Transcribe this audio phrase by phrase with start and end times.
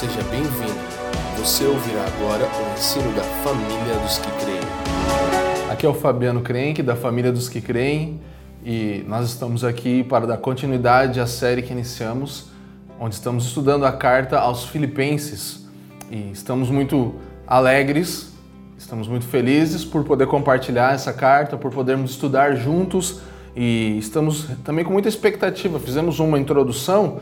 [0.00, 0.80] Seja bem-vindo.
[1.36, 5.70] Você ouvirá agora o ensino da família dos que creem.
[5.70, 8.18] Aqui é o Fabiano Crenque, da família dos que creem,
[8.64, 12.46] e nós estamos aqui para dar continuidade à série que iniciamos,
[12.98, 15.68] onde estamos estudando a carta aos Filipenses.
[16.10, 18.32] E estamos muito alegres,
[18.78, 23.20] estamos muito felizes por poder compartilhar essa carta, por podermos estudar juntos
[23.54, 25.78] e estamos também com muita expectativa.
[25.78, 27.20] Fizemos uma introdução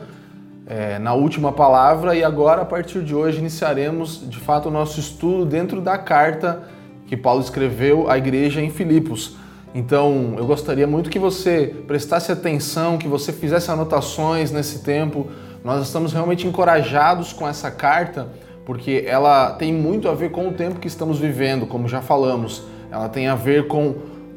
[0.68, 5.00] é, na última palavra e agora, a partir de hoje, iniciaremos de fato o nosso
[5.00, 6.62] estudo dentro da carta
[7.06, 9.34] que Paulo escreveu à igreja em Filipos.
[9.74, 15.28] Então, eu gostaria muito que você prestasse atenção, que você fizesse anotações nesse tempo.
[15.64, 18.28] Nós estamos realmente encorajados com essa carta,
[18.66, 22.64] porque ela tem muito a ver com o tempo que estamos vivendo, como já falamos.
[22.90, 23.94] Ela tem a ver com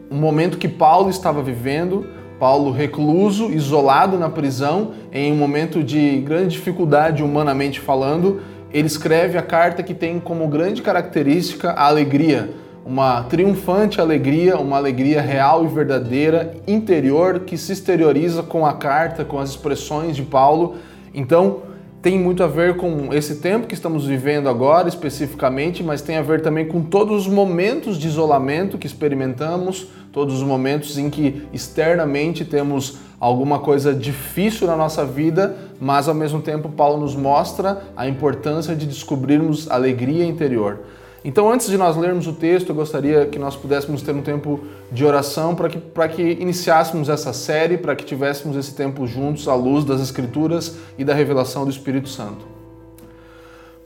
[0.09, 2.07] o momento que Paulo estava vivendo,
[2.41, 8.41] Paulo recluso, isolado na prisão, em um momento de grande dificuldade humanamente falando,
[8.73, 12.49] ele escreve a carta que tem como grande característica a alegria,
[12.83, 19.23] uma triunfante alegria, uma alegria real e verdadeira, interior, que se exterioriza com a carta,
[19.23, 20.77] com as expressões de Paulo.
[21.13, 21.61] Então,
[22.01, 26.23] tem muito a ver com esse tempo que estamos vivendo agora, especificamente, mas tem a
[26.23, 31.47] ver também com todos os momentos de isolamento que experimentamos, todos os momentos em que
[31.53, 37.83] externamente temos alguma coisa difícil na nossa vida, mas ao mesmo tempo Paulo nos mostra
[37.95, 40.79] a importância de descobrirmos alegria interior.
[41.23, 44.61] Então, antes de nós lermos o texto, eu gostaria que nós pudéssemos ter um tempo
[44.91, 49.47] de oração para que, para que iniciássemos essa série, para que tivéssemos esse tempo juntos
[49.47, 52.43] à luz das Escrituras e da revelação do Espírito Santo.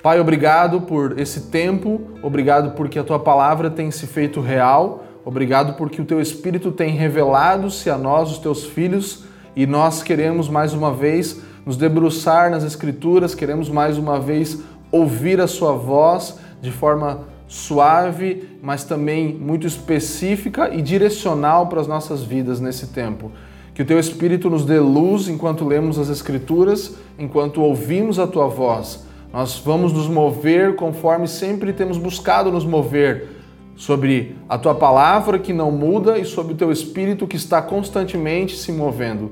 [0.02, 5.74] Pai, obrigado por esse tempo, obrigado porque a tua palavra tem se feito real, obrigado
[5.74, 10.74] porque o teu Espírito tem revelado-se a nós, os teus filhos, e nós queremos mais
[10.74, 16.72] uma vez nos debruçar nas Escrituras, queremos mais uma vez ouvir a sua voz de
[16.72, 23.32] forma suave, mas também muito específica e direcional para as nossas vidas nesse tempo.
[23.74, 28.48] Que o teu Espírito nos dê luz enquanto lemos as Escrituras, enquanto ouvimos a tua
[28.48, 29.06] voz.
[29.34, 33.35] Nós vamos nos mover conforme sempre temos buscado nos mover
[33.76, 38.56] sobre a tua palavra que não muda e sobre o teu Espírito que está constantemente
[38.56, 39.32] se movendo.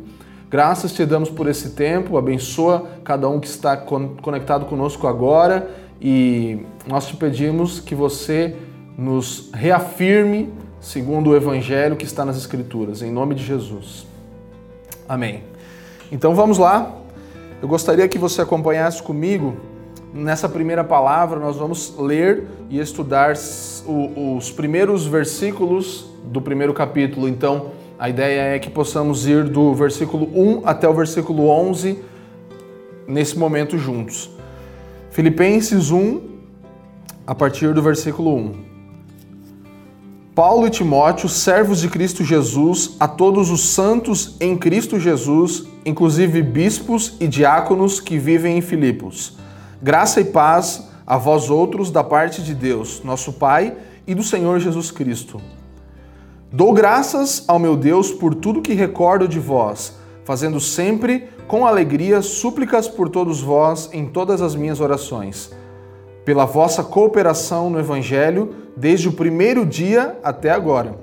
[0.49, 6.59] Graças te damos por esse tempo, abençoa cada um que está conectado conosco agora e
[6.85, 8.55] nós te pedimos que você
[8.97, 14.05] nos reafirme segundo o evangelho que está nas escrituras, em nome de Jesus.
[15.07, 15.43] Amém.
[16.11, 16.93] Então vamos lá.
[17.61, 19.55] Eu gostaria que você acompanhasse comigo
[20.13, 21.39] nessa primeira palavra.
[21.39, 27.27] Nós vamos ler e estudar os primeiros versículos do primeiro capítulo.
[27.27, 31.99] Então, a ideia é que possamos ir do versículo 1 até o versículo 11
[33.07, 34.29] nesse momento juntos.
[35.11, 36.21] Filipenses 1,
[37.25, 38.73] a partir do versículo 1.
[40.33, 46.41] Paulo e Timóteo, servos de Cristo Jesus, a todos os santos em Cristo Jesus, inclusive
[46.41, 49.37] bispos e diáconos que vivem em Filipos.
[49.83, 53.75] Graça e paz a vós outros da parte de Deus, nosso Pai,
[54.07, 55.41] e do Senhor Jesus Cristo.
[56.49, 62.21] Dou graças ao meu Deus por tudo que recordo de vós, fazendo sempre com alegria
[62.21, 65.51] súplicas por todos vós em todas as minhas orações,
[66.23, 70.97] pela vossa cooperação no Evangelho desde o primeiro dia até agora.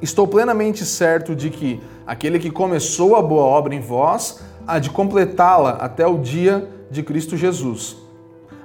[0.00, 4.88] Estou plenamente certo de que aquele que começou a boa obra em vós há de
[4.88, 7.96] completá-la até o dia de Cristo Jesus.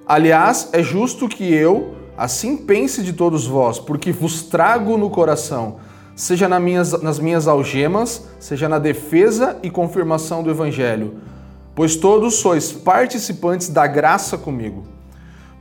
[0.07, 5.77] Aliás, é justo que eu assim pense de todos vós, porque vos trago no coração
[6.19, 11.13] seja nas minhas, nas minhas algemas, seja na defesa e confirmação do Evangelho,
[11.73, 14.83] pois todos sois participantes da graça comigo.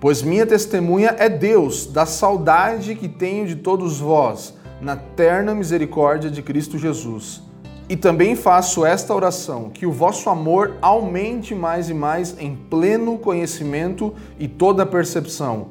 [0.00, 6.28] Pois minha testemunha é Deus, da saudade que tenho de todos vós, na terna misericórdia
[6.28, 7.40] de Cristo Jesus.
[7.88, 13.16] E também faço esta oração: que o vosso amor aumente mais e mais em pleno
[13.18, 15.68] conhecimento e toda percepção,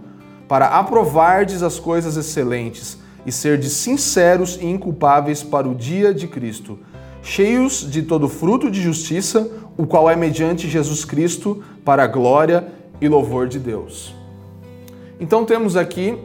[0.48, 6.80] para aprovardes as coisas excelentes e serdes sinceros e inculpáveis para o dia de Cristo,
[7.22, 12.68] cheios de todo fruto de justiça, o qual é mediante Jesus Cristo, para a glória
[13.00, 14.16] e louvor de Deus.
[15.20, 16.18] Então temos aqui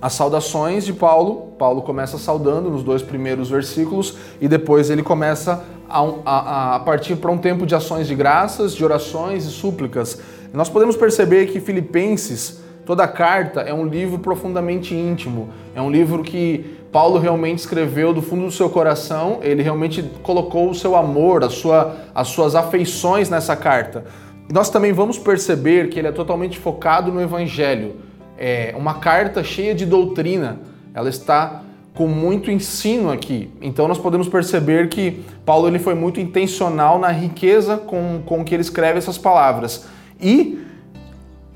[0.00, 1.52] as saudações de Paulo.
[1.58, 7.16] Paulo começa saudando nos dois primeiros versículos e depois ele começa a, a, a partir
[7.16, 10.20] para um tempo de ações de graças, de orações e súplicas.
[10.52, 15.90] Nós podemos perceber que Filipenses Toda a carta é um livro profundamente íntimo, é um
[15.90, 20.96] livro que Paulo realmente escreveu do fundo do seu coração, ele realmente colocou o seu
[20.96, 24.06] amor, a sua, as suas afeições nessa carta.
[24.50, 27.96] nós também vamos perceber que ele é totalmente focado no Evangelho.
[28.38, 30.60] É uma carta cheia de doutrina.
[30.94, 31.62] Ela está
[31.94, 33.50] com muito ensino aqui.
[33.60, 38.54] Então nós podemos perceber que Paulo ele foi muito intencional na riqueza com, com que
[38.54, 39.86] ele escreve essas palavras.
[40.20, 40.60] E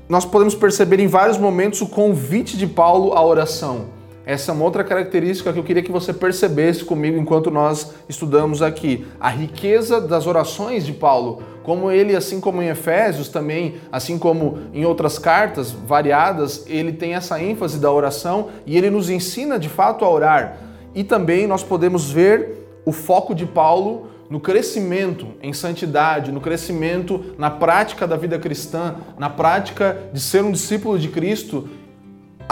[0.09, 3.85] nós podemos perceber em vários momentos o convite de Paulo à oração.
[4.25, 8.61] Essa é uma outra característica que eu queria que você percebesse comigo enquanto nós estudamos
[8.61, 9.05] aqui.
[9.19, 14.59] A riqueza das orações de Paulo, como ele, assim como em Efésios também, assim como
[14.73, 19.67] em outras cartas variadas, ele tem essa ênfase da oração e ele nos ensina de
[19.67, 20.57] fato a orar.
[20.95, 27.35] E também nós podemos ver o foco de Paulo no crescimento em santidade, no crescimento
[27.37, 31.67] na prática da vida cristã, na prática de ser um discípulo de Cristo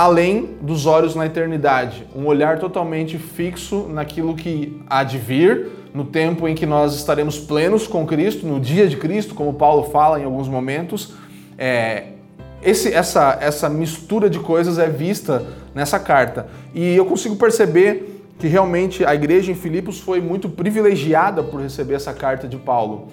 [0.01, 6.05] além dos olhos na eternidade, um olhar totalmente fixo naquilo que há de vir, no
[6.05, 10.19] tempo em que nós estaremos plenos com Cristo, no dia de Cristo, como Paulo fala
[10.19, 11.13] em alguns momentos.
[11.55, 12.13] É,
[12.63, 15.45] esse, essa, essa mistura de coisas é vista
[15.75, 16.47] nessa carta.
[16.73, 21.93] E eu consigo perceber que realmente a igreja em Filipos foi muito privilegiada por receber
[21.93, 23.09] essa carta de Paulo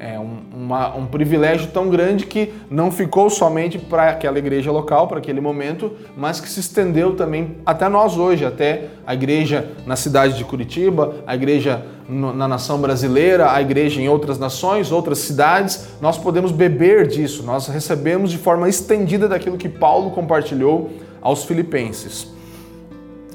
[0.00, 5.06] é um, uma, um privilégio tão grande que não ficou somente para aquela igreja local,
[5.06, 9.96] para aquele momento, mas que se estendeu também até nós hoje, até a igreja na
[9.96, 15.88] cidade de Curitiba, a igreja na nação brasileira, a igreja em outras nações, outras cidades.
[16.00, 22.26] Nós podemos beber disso, nós recebemos de forma estendida daquilo que Paulo compartilhou aos filipenses.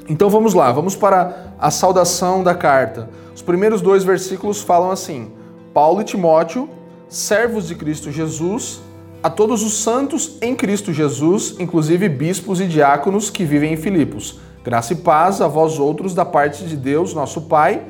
[0.08, 3.08] Então vamos lá, vamos para a saudação da carta.
[3.32, 5.35] Os primeiros dois versículos falam assim.
[5.76, 6.70] Paulo e Timóteo,
[7.06, 8.80] servos de Cristo Jesus,
[9.22, 14.40] a todos os santos em Cristo Jesus, inclusive bispos e diáconos que vivem em Filipos.
[14.64, 17.82] Graça e paz a vós outros da parte de Deus, nosso Pai,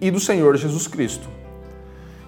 [0.00, 1.28] e do Senhor Jesus Cristo.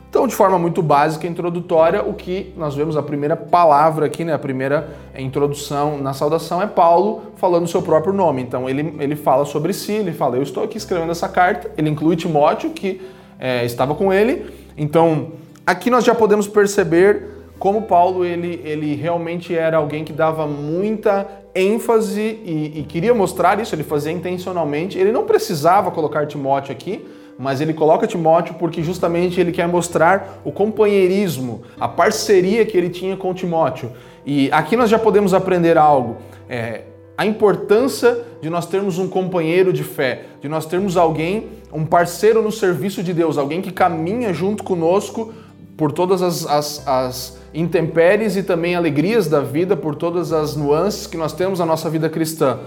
[0.08, 4.32] Então, de forma muito básica, introdutória, o que nós vemos a primeira palavra aqui, né,
[4.32, 8.42] a primeira introdução na saudação é Paulo falando o seu próprio nome.
[8.42, 11.68] Então, ele, ele fala sobre si, ele fala: Eu estou aqui escrevendo essa carta.
[11.76, 13.00] Ele inclui Timóteo, que
[13.40, 15.32] é, estava com ele, então,
[15.66, 17.26] aqui nós já podemos perceber
[17.58, 23.60] como Paulo ele, ele realmente era alguém que dava muita ênfase e, e, queria mostrar
[23.60, 24.98] isso, ele fazia intencionalmente.
[24.98, 27.06] Ele não precisava colocar Timóteo aqui,
[27.38, 32.88] mas ele coloca Timóteo porque justamente ele quer mostrar o companheirismo, a parceria que ele
[32.88, 33.92] tinha com Timóteo.
[34.24, 36.16] E aqui nós já podemos aprender algo.
[36.48, 36.84] É,
[37.20, 42.40] a importância de nós termos um companheiro de fé, de nós termos alguém, um parceiro
[42.40, 45.30] no serviço de Deus, alguém que caminha junto conosco
[45.76, 51.06] por todas as, as, as intempéries e também alegrias da vida, por todas as nuances
[51.06, 52.58] que nós temos na nossa vida cristã.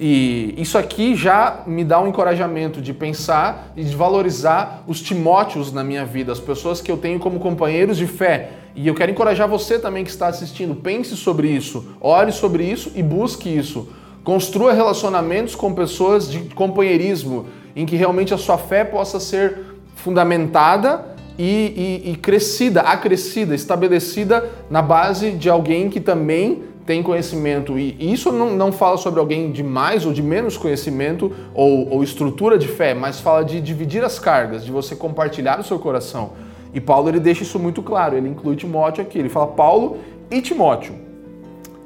[0.00, 5.70] E isso aqui já me dá um encorajamento de pensar e de valorizar os Timóteos
[5.70, 8.52] na minha vida, as pessoas que eu tenho como companheiros de fé.
[8.78, 12.92] E eu quero encorajar você também que está assistindo, pense sobre isso, ore sobre isso
[12.94, 13.88] e busque isso.
[14.22, 19.58] Construa relacionamentos com pessoas de companheirismo, em que realmente a sua fé possa ser
[19.96, 27.76] fundamentada e, e, e crescida, acrescida, estabelecida na base de alguém que também tem conhecimento.
[27.76, 32.04] E isso não, não fala sobre alguém de mais ou de menos conhecimento ou, ou
[32.04, 36.46] estrutura de fé, mas fala de dividir as cargas, de você compartilhar o seu coração.
[36.72, 39.98] E Paulo ele deixa isso muito claro, ele inclui Timóteo aqui, ele fala Paulo
[40.30, 40.94] e Timóteo.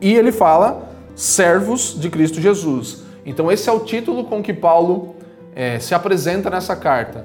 [0.00, 3.04] E ele fala servos de Cristo Jesus.
[3.24, 5.14] Então, esse é o título com que Paulo
[5.54, 7.24] é, se apresenta nessa carta.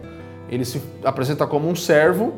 [0.50, 2.34] Ele se apresenta como um servo.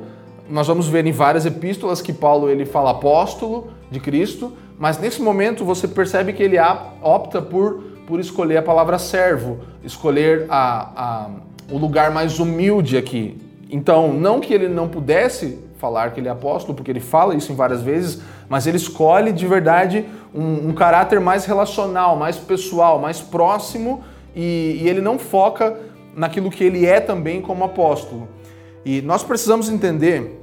[0.49, 5.21] Nós vamos ver em várias epístolas que Paulo ele fala apóstolo de Cristo, mas nesse
[5.21, 6.57] momento você percebe que ele
[7.01, 11.29] opta por, por escolher a palavra servo, escolher a, a,
[11.69, 13.37] o lugar mais humilde aqui.
[13.69, 17.51] Então, não que ele não pudesse falar que ele é apóstolo, porque ele fala isso
[17.51, 22.99] em várias vezes, mas ele escolhe de verdade um, um caráter mais relacional, mais pessoal,
[22.99, 24.03] mais próximo
[24.35, 25.77] e, e ele não foca
[26.15, 28.27] naquilo que ele é também como apóstolo.
[28.83, 30.37] E nós precisamos entender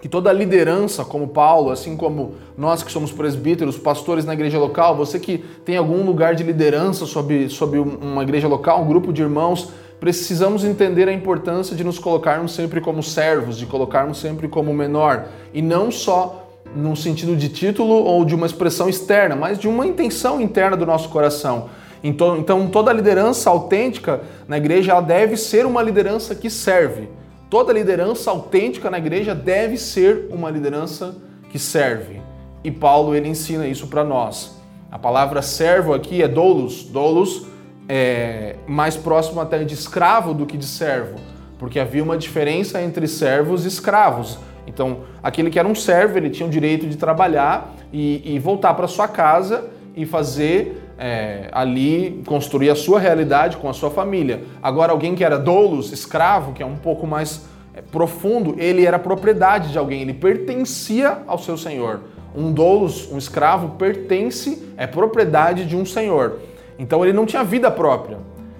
[0.00, 4.94] que toda liderança, como Paulo, assim como nós que somos presbíteros, pastores na igreja local,
[4.94, 9.22] você que tem algum lugar de liderança sobre, sobre uma igreja local, um grupo de
[9.22, 14.72] irmãos, precisamos entender a importância de nos colocarmos sempre como servos, de colocarmos sempre como
[14.72, 19.68] menor, e não só num sentido de título ou de uma expressão externa, mas de
[19.68, 21.68] uma intenção interna do nosso coração.
[22.02, 27.08] Então, então toda liderança autêntica na igreja ela deve ser uma liderança que serve.
[27.48, 31.16] Toda liderança autêntica na igreja deve ser uma liderança
[31.50, 32.20] que serve.
[32.62, 34.56] E Paulo ele ensina isso para nós.
[34.90, 36.84] A palavra servo aqui é doulos.
[36.84, 37.46] Doulos
[37.88, 41.18] é, mais próximo até de escravo do que de servo,
[41.58, 44.38] porque havia uma diferença entre servos e escravos.
[44.66, 48.74] Então, aquele que era um servo, ele tinha o direito de trabalhar e, e voltar
[48.74, 54.42] para sua casa e fazer é, ali, construir a sua realidade com a sua família.
[54.62, 58.98] Agora, alguém que era doulos, escravo, que é um pouco mais é, profundo, ele era
[58.98, 62.00] propriedade de alguém, ele pertencia ao seu senhor.
[62.34, 66.40] Um doulos, um escravo, pertence, é propriedade de um senhor.
[66.78, 68.18] Então ele não tinha vida própria.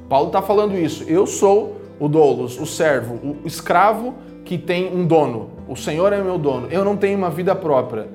[0.08, 1.04] Paulo está falando isso.
[1.04, 5.50] Eu sou o doulos, o servo, o escravo que tem um dono.
[5.68, 6.68] O Senhor é meu dono.
[6.70, 8.08] Eu não tenho uma vida própria.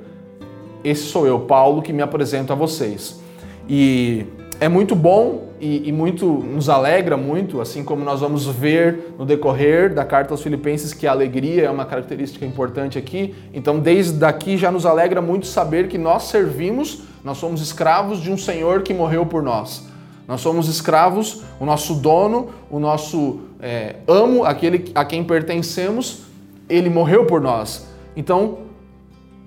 [0.84, 3.22] Esse sou eu, Paulo, que me apresento a vocês.
[3.70, 4.26] E
[4.60, 9.26] é muito bom e, e, muito nos alegra muito, assim como nós vamos ver no
[9.26, 13.36] decorrer da carta aos Filipenses que a alegria é uma característica importante aqui.
[13.54, 18.32] Então, desde daqui já nos alegra muito saber que nós servimos, nós somos escravos de
[18.32, 19.91] um Senhor que morreu por nós.
[20.28, 26.24] Nós somos escravos, o nosso dono, o nosso é, amo, aquele a quem pertencemos,
[26.70, 27.88] ele morreu por nós.
[28.16, 28.60] Então,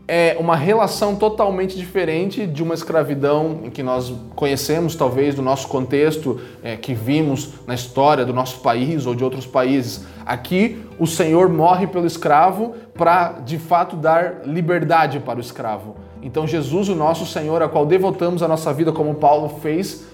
[0.07, 6.39] é uma relação totalmente diferente de uma escravidão que nós conhecemos, talvez, do nosso contexto,
[6.63, 10.05] é, que vimos na história do nosso país ou de outros países.
[10.27, 15.97] Aqui, o Senhor morre pelo escravo para, de fato, dar liberdade para o escravo.
[16.23, 20.05] Então, Jesus, o nosso Senhor, a qual devotamos a nossa vida, como Paulo fez,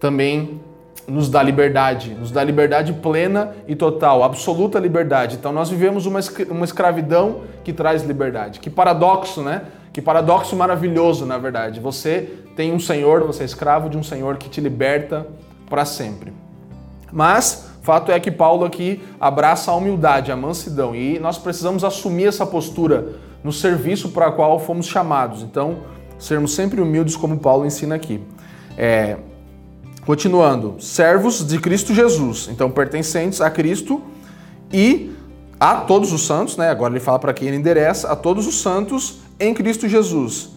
[0.00, 0.60] também
[1.06, 5.36] nos dá liberdade, nos dá liberdade plena e total, absoluta liberdade.
[5.36, 8.60] Então nós vivemos uma, uma escravidão que traz liberdade.
[8.60, 9.62] Que paradoxo, né?
[9.92, 11.80] Que paradoxo maravilhoso, na verdade.
[11.80, 15.26] Você tem um Senhor, você é escravo de um Senhor que te liberta
[15.68, 16.32] para sempre.
[17.10, 22.26] Mas fato é que Paulo aqui abraça a humildade, a mansidão, e nós precisamos assumir
[22.26, 25.42] essa postura no serviço para qual fomos chamados.
[25.42, 25.78] Então,
[26.18, 28.20] sermos sempre humildes, como Paulo ensina aqui.
[28.76, 29.16] É,
[30.08, 34.00] Continuando, servos de Cristo Jesus, então pertencentes a Cristo
[34.72, 35.12] e
[35.60, 36.70] a todos os santos, né?
[36.70, 40.48] Agora ele fala para quem ele endereça, a todos os santos em Cristo Jesus.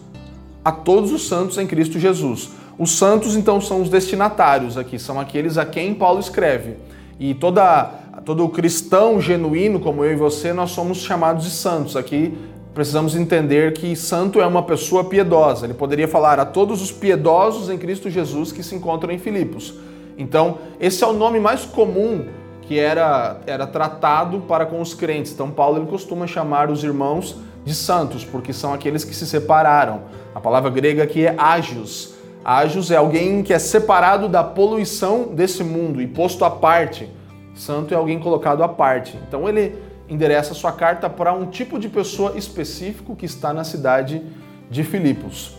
[0.64, 2.48] A todos os santos em Cristo Jesus.
[2.78, 6.76] Os santos, então, são os destinatários aqui, são aqueles a quem Paulo escreve.
[7.20, 7.90] E toda,
[8.24, 11.94] todo cristão genuíno, como eu e você, nós somos chamados de santos.
[11.94, 12.32] Aqui
[12.74, 15.66] precisamos entender que santo é uma pessoa piedosa.
[15.66, 19.74] Ele poderia falar a todos os piedosos em Cristo Jesus que se encontram em Filipos.
[20.16, 22.26] Então, esse é o nome mais comum
[22.62, 25.32] que era, era tratado para com os crentes.
[25.32, 30.02] Então, Paulo ele costuma chamar os irmãos de santos, porque são aqueles que se separaram.
[30.34, 32.14] A palavra grega aqui é ágios.
[32.44, 37.08] Ágios é alguém que é separado da poluição desse mundo e posto à parte.
[37.54, 39.18] Santo é alguém colocado à parte.
[39.28, 39.76] Então, ele
[40.12, 44.22] endereça sua carta para um tipo de pessoa específico que está na cidade
[44.70, 45.56] de Filipos.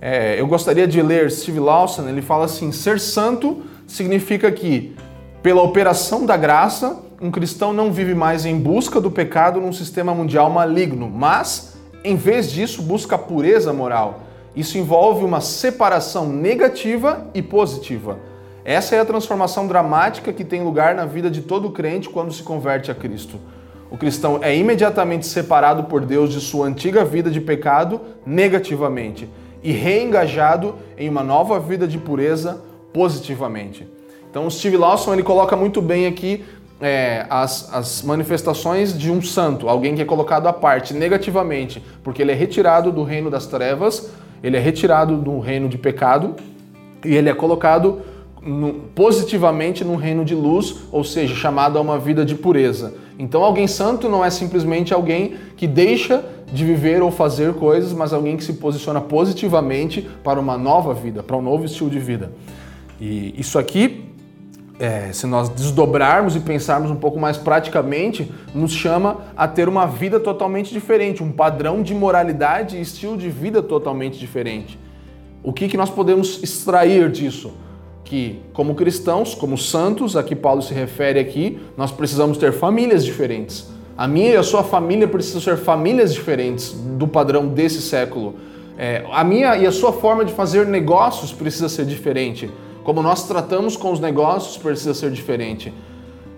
[0.00, 4.94] É, eu gostaria de ler Steve Lawson, ele fala assim: ser santo significa que,
[5.42, 10.14] pela operação da graça, um cristão não vive mais em busca do pecado num sistema
[10.14, 14.20] mundial maligno, mas, em vez disso, busca pureza moral.
[14.54, 18.18] Isso envolve uma separação negativa e positiva.
[18.64, 22.42] Essa é a transformação dramática que tem lugar na vida de todo crente quando se
[22.42, 23.38] converte a Cristo.
[23.90, 29.28] O cristão é imediatamente separado por Deus de sua antiga vida de pecado negativamente
[29.62, 32.62] e reengajado em uma nova vida de pureza
[32.92, 33.88] positivamente.
[34.30, 36.44] Então, o Steve Lawson ele coloca muito bem aqui
[36.80, 42.20] é, as, as manifestações de um santo, alguém que é colocado à parte negativamente, porque
[42.20, 44.10] ele é retirado do reino das trevas,
[44.42, 46.34] ele é retirado do reino de pecado
[47.04, 48.02] e ele é colocado
[48.44, 52.94] no, positivamente no reino de luz, ou seja, chamado a uma vida de pureza.
[53.18, 58.12] Então, alguém santo não é simplesmente alguém que deixa de viver ou fazer coisas, mas
[58.12, 62.32] alguém que se posiciona positivamente para uma nova vida, para um novo estilo de vida.
[63.00, 64.04] E isso aqui,
[64.78, 69.86] é, se nós desdobrarmos e pensarmos um pouco mais praticamente, nos chama a ter uma
[69.86, 74.78] vida totalmente diferente, um padrão de moralidade e estilo de vida totalmente diferente.
[75.42, 77.52] O que, que nós podemos extrair disso?
[78.04, 83.04] Que, como cristãos, como santos, a que Paulo se refere aqui, nós precisamos ter famílias
[83.04, 83.66] diferentes.
[83.96, 88.34] A minha e a sua família precisam ser famílias diferentes do padrão desse século.
[88.76, 92.50] É, a minha e a sua forma de fazer negócios precisa ser diferente.
[92.82, 95.72] Como nós tratamos com os negócios precisa ser diferente.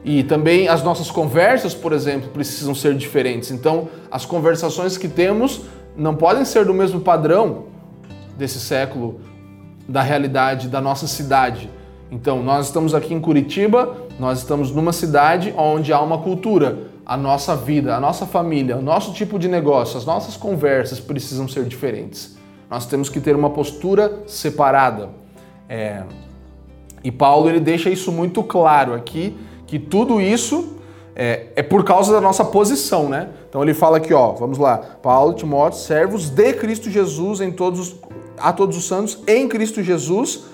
[0.04, 3.50] E também as nossas conversas, por exemplo, precisam ser diferentes.
[3.50, 5.62] Então, as conversações que temos
[5.96, 7.64] não podem ser do mesmo padrão
[8.36, 9.20] desse século
[9.88, 11.70] da realidade da nossa cidade.
[12.10, 16.94] Então, nós estamos aqui em Curitiba, nós estamos numa cidade onde há uma cultura.
[17.04, 21.46] A nossa vida, a nossa família, o nosso tipo de negócio, as nossas conversas precisam
[21.46, 22.36] ser diferentes.
[22.68, 25.10] Nós temos que ter uma postura separada.
[25.68, 26.02] É...
[27.04, 30.76] E Paulo ele deixa isso muito claro aqui, que tudo isso
[31.14, 33.30] é, é, por causa da nossa posição, né?
[33.48, 37.96] Então ele fala aqui, ó, vamos lá, Paulo, Timóteo, servos de Cristo Jesus em todos
[38.38, 40.44] a todos os santos em Cristo Jesus,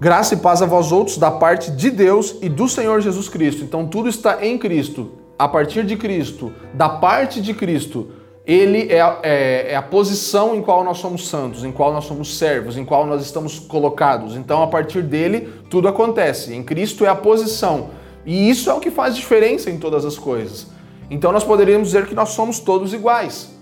[0.00, 3.62] graça e paz a vós outros da parte de Deus e do Senhor Jesus Cristo.
[3.62, 8.08] Então tudo está em Cristo, a partir de Cristo, da parte de Cristo.
[8.44, 12.38] Ele é, é, é a posição em qual nós somos santos, em qual nós somos
[12.38, 14.36] servos, em qual nós estamos colocados.
[14.36, 16.54] Então, a partir dele, tudo acontece.
[16.54, 17.90] Em Cristo é a posição.
[18.24, 20.68] E isso é o que faz diferença em todas as coisas.
[21.10, 23.55] Então nós poderíamos dizer que nós somos todos iguais.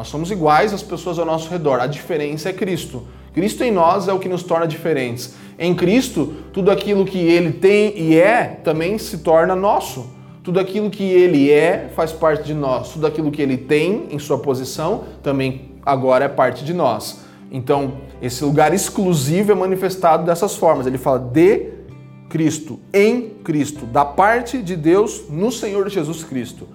[0.00, 1.78] Nós somos iguais às pessoas ao nosso redor.
[1.78, 3.02] A diferença é Cristo.
[3.34, 5.34] Cristo em nós é o que nos torna diferentes.
[5.58, 10.06] Em Cristo, tudo aquilo que ele tem e é também se torna nosso.
[10.42, 12.88] Tudo aquilo que ele é faz parte de nós.
[12.94, 17.20] Tudo aquilo que ele tem em sua posição também agora é parte de nós.
[17.52, 20.86] Então, esse lugar exclusivo é manifestado dessas formas.
[20.86, 21.72] Ele fala de
[22.30, 26.66] Cristo, em Cristo, da parte de Deus no Senhor Jesus Cristo.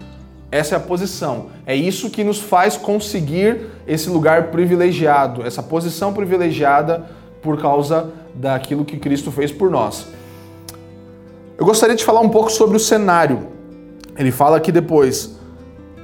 [0.51, 1.47] Essa é a posição.
[1.65, 7.05] É isso que nos faz conseguir esse lugar privilegiado, essa posição privilegiada
[7.41, 10.07] por causa daquilo que Cristo fez por nós.
[11.57, 13.47] Eu gostaria de falar um pouco sobre o cenário.
[14.17, 15.35] Ele fala aqui depois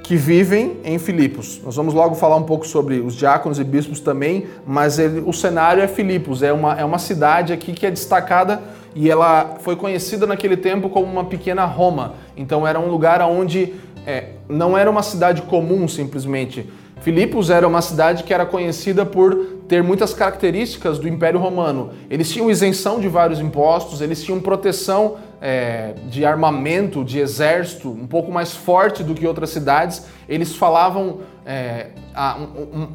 [0.03, 1.61] que vivem em Filipos.
[1.63, 5.31] Nós vamos logo falar um pouco sobre os diáconos e bispos também, mas ele, o
[5.31, 8.61] cenário é Filipos, é uma, é uma cidade aqui que é destacada
[8.93, 12.15] e ela foi conhecida naquele tempo como uma pequena Roma.
[12.35, 13.73] Então era um lugar onde
[14.05, 16.69] é, não era uma cidade comum simplesmente.
[17.01, 19.35] Filipos era uma cidade que era conhecida por
[19.67, 21.91] ter muitas características do Império Romano.
[22.09, 28.05] Eles tinham isenção de vários impostos, eles tinham proteção é, de armamento, de exército, um
[28.05, 30.05] pouco mais forte do que outras cidades.
[30.29, 32.37] Eles falavam é, a,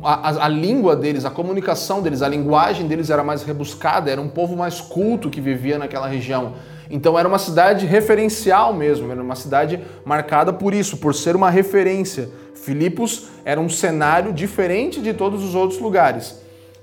[0.05, 4.29] a, a, língua deles, a comunicação deles, a linguagem deles era mais rebuscada, era um
[4.29, 6.53] povo mais culto que vivia naquela região.
[6.91, 11.51] Então era uma cidade referencial mesmo, era uma cidade marcada por isso, por ser uma
[11.51, 12.29] referência.
[12.55, 16.41] Filipos era um cenário diferente de todos os outros lugares.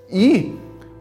[0.09, 0.55] E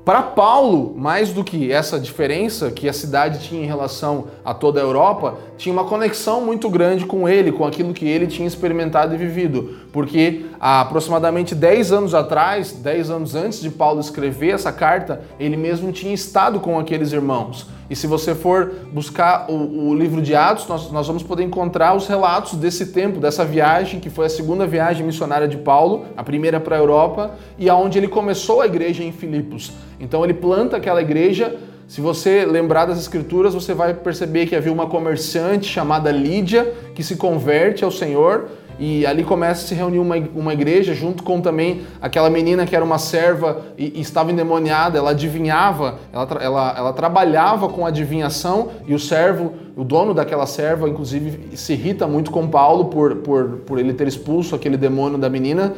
[0.05, 4.81] para Paulo, mais do que essa diferença que a cidade tinha em relação a toda
[4.81, 9.15] a Europa, tinha uma conexão muito grande com ele, com aquilo que ele tinha experimentado
[9.15, 9.77] e vivido.
[9.93, 15.57] Porque há aproximadamente 10 anos atrás, 10 anos antes de Paulo escrever essa carta, ele
[15.57, 17.69] mesmo tinha estado com aqueles irmãos.
[17.91, 21.95] E se você for buscar o, o livro de Atos, nós, nós, vamos poder encontrar
[21.95, 26.25] os relatos desse tempo, dessa viagem, que foi a segunda viagem missionária de Paulo, a
[26.25, 29.73] primeira para a Europa, e aonde ele começou a igreja em Filipos.
[30.01, 31.55] Então ele planta aquela igreja.
[31.87, 37.03] Se você lembrar das escrituras, você vai perceber que havia uma comerciante chamada Lídia que
[37.03, 41.41] se converte ao Senhor e ali começa a se reunir uma, uma igreja junto com
[41.41, 46.75] também aquela menina que era uma serva e, e estava endemoniada, ela adivinhava, ela, ela,
[46.77, 52.31] ela trabalhava com adivinhação e o servo, o dono daquela serva, inclusive, se irrita muito
[52.31, 55.75] com Paulo por, por, por ele ter expulso aquele demônio da menina,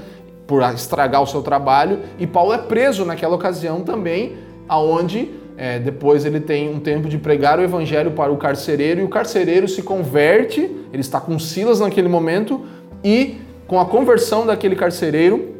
[0.47, 4.35] por estragar o seu trabalho, e Paulo é preso naquela ocasião também,
[4.69, 9.05] aonde é, depois ele tem um tempo de pregar o evangelho para o carcereiro e
[9.05, 10.61] o carcereiro se converte,
[10.93, 12.61] ele está com Silas naquele momento,
[13.05, 13.37] e
[13.67, 15.55] com a conversão daquele carcereiro,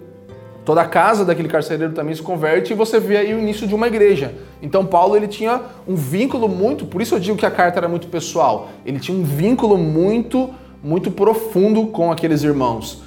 [0.65, 3.75] toda a casa daquele carcereiro também se converte e você vê aí o início de
[3.75, 4.35] uma igreja.
[4.63, 7.89] Então Paulo ele tinha um vínculo muito, por isso eu digo que a carta era
[7.89, 8.71] muito pessoal.
[8.85, 10.51] Ele tinha um vínculo muito,
[10.83, 13.03] muito profundo com aqueles irmãos.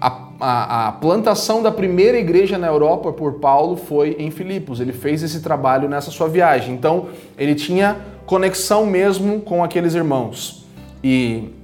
[0.00, 4.80] A, a, a plantação da primeira igreja na Europa por Paulo foi em Filipos.
[4.80, 6.74] Ele fez esse trabalho nessa sua viagem.
[6.74, 10.64] Então ele tinha conexão mesmo com aqueles irmãos.
[11.02, 11.59] E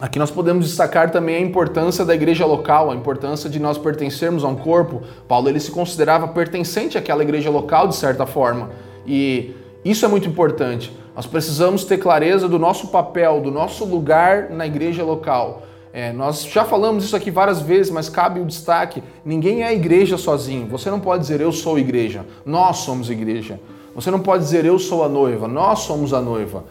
[0.00, 4.42] Aqui nós podemos destacar também a importância da igreja local, a importância de nós pertencermos
[4.42, 5.02] a um corpo.
[5.28, 8.70] Paulo ele se considerava pertencente àquela igreja local de certa forma,
[9.06, 10.90] e isso é muito importante.
[11.14, 15.64] Nós precisamos ter clareza do nosso papel, do nosso lugar na igreja local.
[15.92, 20.16] É, nós já falamos isso aqui várias vezes, mas cabe o destaque: ninguém é igreja
[20.16, 20.66] sozinho.
[20.68, 23.60] Você não pode dizer eu sou igreja, nós somos igreja.
[23.94, 26.64] Você não pode dizer eu sou a noiva, nós somos a noiva.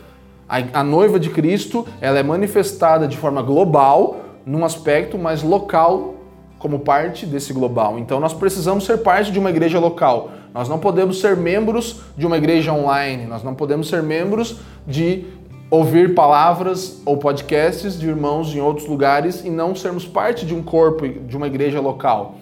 [0.49, 6.15] A, a noiva de Cristo ela é manifestada de forma global, num aspecto, mas local
[6.57, 7.99] como parte desse global.
[7.99, 10.31] Então nós precisamos ser parte de uma igreja local.
[10.53, 15.25] Nós não podemos ser membros de uma igreja online, nós não podemos ser membros de
[15.69, 20.63] ouvir palavras ou podcasts de irmãos em outros lugares e não sermos parte de um
[20.63, 22.35] corpo, de uma igreja local.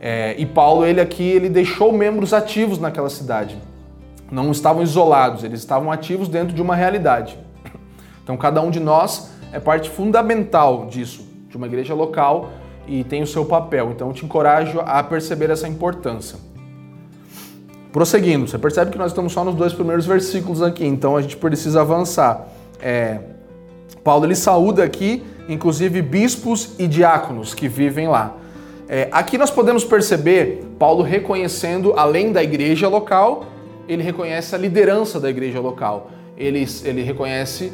[0.00, 3.56] É, e Paulo, ele aqui, ele deixou membros ativos naquela cidade.
[4.34, 7.38] Não estavam isolados, eles estavam ativos dentro de uma realidade.
[8.24, 12.50] Então, cada um de nós é parte fundamental disso, de uma igreja local
[12.88, 13.92] e tem o seu papel.
[13.92, 16.36] Então, te encorajo a perceber essa importância.
[17.92, 21.36] Prosseguindo, você percebe que nós estamos só nos dois primeiros versículos aqui, então a gente
[21.36, 22.48] precisa avançar.
[22.82, 23.20] É,
[24.02, 28.34] Paulo ele saúda aqui, inclusive, bispos e diáconos que vivem lá.
[28.88, 33.53] É, aqui nós podemos perceber Paulo reconhecendo, além da igreja local,
[33.88, 36.10] ele reconhece a liderança da igreja local.
[36.36, 37.72] Ele, ele reconhece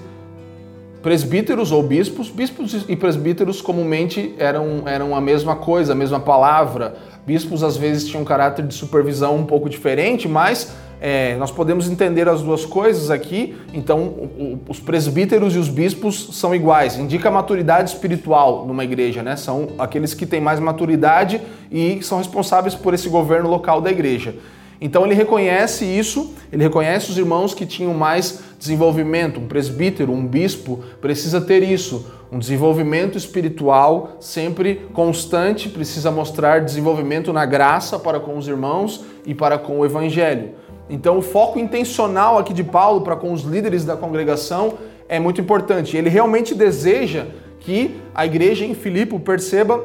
[1.02, 2.28] presbíteros ou bispos.
[2.28, 6.96] Bispos e presbíteros comumente eram, eram a mesma coisa, a mesma palavra.
[7.26, 11.88] Bispos às vezes tinham um caráter de supervisão um pouco diferente, mas é, nós podemos
[11.88, 13.56] entender as duas coisas aqui.
[13.72, 16.98] Então, o, o, os presbíteros e os bispos são iguais.
[16.98, 19.36] Indica maturidade espiritual numa igreja, né?
[19.36, 24.34] São aqueles que têm mais maturidade e são responsáveis por esse governo local da igreja.
[24.80, 29.38] Então ele reconhece isso, ele reconhece os irmãos que tinham mais desenvolvimento.
[29.38, 37.32] Um presbítero, um bispo precisa ter isso, um desenvolvimento espiritual sempre constante, precisa mostrar desenvolvimento
[37.32, 40.50] na graça para com os irmãos e para com o evangelho.
[40.88, 44.74] Então o foco intencional aqui de Paulo para com os líderes da congregação
[45.08, 45.96] é muito importante.
[45.96, 47.26] Ele realmente deseja
[47.60, 49.84] que a igreja em Filipe perceba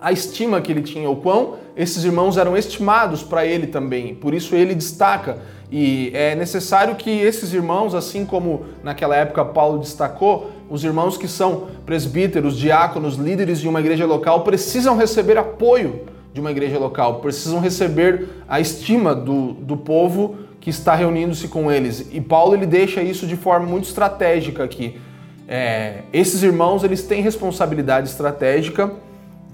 [0.00, 4.14] a estima que ele tinha, o quão esses irmãos eram estimados para ele também.
[4.14, 5.38] Por isso ele destaca.
[5.70, 11.28] E é necessário que esses irmãos, assim como naquela época Paulo destacou, os irmãos que
[11.28, 16.00] são presbíteros, diáconos, líderes de uma igreja local, precisam receber apoio
[16.32, 21.70] de uma igreja local, precisam receber a estima do, do povo que está reunindo-se com
[21.70, 22.08] eles.
[22.12, 24.98] E Paulo ele deixa isso de forma muito estratégica aqui.
[25.46, 28.92] É, esses irmãos eles têm responsabilidade estratégica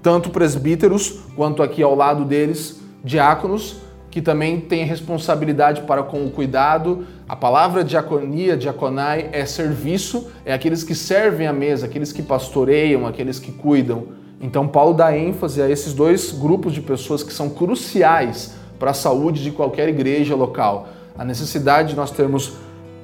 [0.05, 3.77] tanto presbíteros quanto aqui ao lado deles diáconos,
[4.11, 7.07] que também têm responsabilidade para com o cuidado.
[7.27, 13.07] A palavra diaconia, diaconai, é serviço, é aqueles que servem à mesa, aqueles que pastoreiam,
[13.07, 14.09] aqueles que cuidam.
[14.39, 18.93] Então Paulo dá ênfase a esses dois grupos de pessoas que são cruciais para a
[18.93, 20.87] saúde de qualquer igreja local.
[21.17, 22.53] A necessidade de nós termos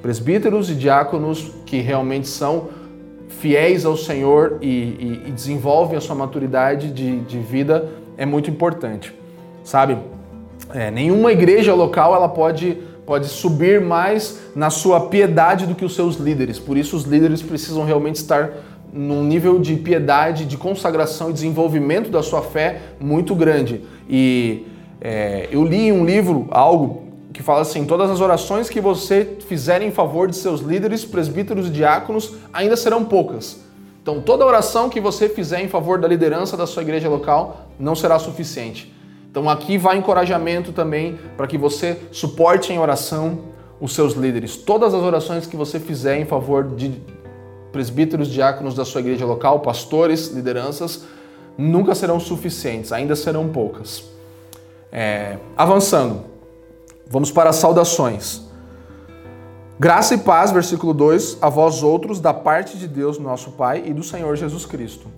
[0.00, 2.68] presbíteros e diáconos que realmente são
[3.40, 8.50] fiéis ao Senhor e, e, e desenvolvem a sua maturidade de, de vida é muito
[8.50, 9.12] importante,
[9.64, 9.98] sabe?
[10.72, 15.94] É, nenhuma igreja local ela pode, pode subir mais na sua piedade do que os
[15.94, 16.58] seus líderes.
[16.58, 18.52] Por isso os líderes precisam realmente estar
[18.92, 23.80] num nível de piedade, de consagração e desenvolvimento da sua fé muito grande.
[24.08, 24.66] E
[25.00, 27.01] é, eu li um livro algo
[27.32, 31.68] que fala assim: todas as orações que você fizer em favor de seus líderes, presbíteros
[31.68, 33.60] e diáconos ainda serão poucas.
[34.02, 37.94] Então, toda oração que você fizer em favor da liderança da sua igreja local não
[37.94, 38.92] será suficiente.
[39.30, 43.38] Então, aqui vai encorajamento também para que você suporte em oração
[43.80, 44.56] os seus líderes.
[44.56, 47.00] Todas as orações que você fizer em favor de
[47.70, 51.04] presbíteros, diáconos da sua igreja local, pastores, lideranças,
[51.56, 54.04] nunca serão suficientes, ainda serão poucas.
[54.90, 56.31] É, avançando.
[57.12, 58.40] Vamos para as saudações.
[59.78, 63.92] Graça e paz, versículo 2, a vós outros, da parte de Deus, nosso Pai, e
[63.92, 65.08] do Senhor Jesus Cristo.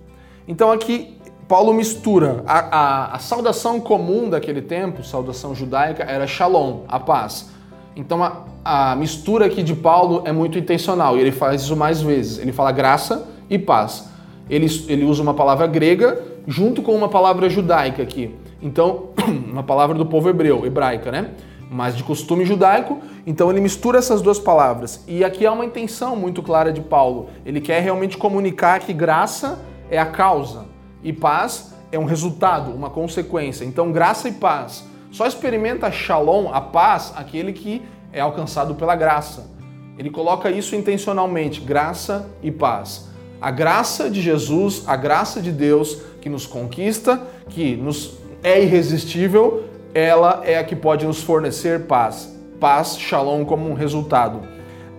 [0.45, 6.81] Então aqui Paulo mistura a, a, a, saudação comum daquele tempo, saudação judaica, era shalom,
[6.89, 7.49] a paz.
[7.95, 12.01] Então a, a mistura aqui de Paulo é muito intencional e ele faz isso mais
[12.01, 12.39] vezes.
[12.39, 14.09] Ele fala graça e paz.
[14.49, 18.35] Ele, ele usa uma palavra grega junto com uma palavra judaica aqui.
[18.61, 19.11] Então,
[19.49, 21.31] uma palavra do povo hebreu, hebraica, né?
[21.75, 25.03] Mas de costume judaico, então ele mistura essas duas palavras.
[25.05, 27.27] E aqui há uma intenção muito clara de Paulo.
[27.45, 29.59] Ele quer realmente comunicar que graça
[29.91, 30.67] é a causa
[31.03, 33.65] e paz é um resultado, uma consequência.
[33.65, 34.85] Então, graça e paz.
[35.11, 37.81] Só experimenta shalom, a paz, aquele que
[38.13, 39.51] é alcançado pela graça.
[39.97, 43.09] Ele coloca isso intencionalmente, graça e paz.
[43.41, 49.64] A graça de Jesus, a graça de Deus que nos conquista, que nos é irresistível,
[49.95, 52.37] ela é a que pode nos fornecer paz.
[52.59, 54.41] Paz, shalom, como um resultado.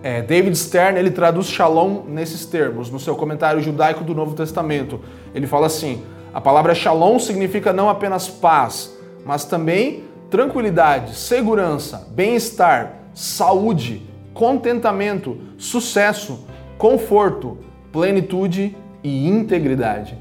[0.01, 4.99] É, David Stern ele traduz shalom nesses termos, no seu comentário judaico do Novo Testamento.
[5.35, 12.93] Ele fala assim: a palavra shalom significa não apenas paz, mas também tranquilidade, segurança, bem-estar,
[13.13, 14.01] saúde,
[14.33, 17.59] contentamento, sucesso, conforto,
[17.91, 20.17] plenitude e integridade.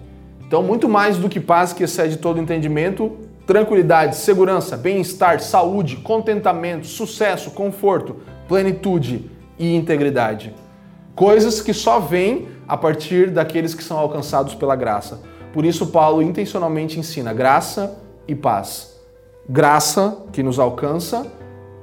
[0.46, 6.86] Então, muito mais do que paz que excede todo entendimento, tranquilidade, segurança, bem-estar, saúde, contentamento,
[6.86, 8.16] sucesso, conforto,
[8.48, 10.52] plenitude e integridade.
[11.14, 15.22] Coisas que só vêm a partir daqueles que são alcançados pela graça.
[15.52, 18.96] Por isso, Paulo intencionalmente ensina graça e paz.
[19.48, 21.26] Graça que nos alcança,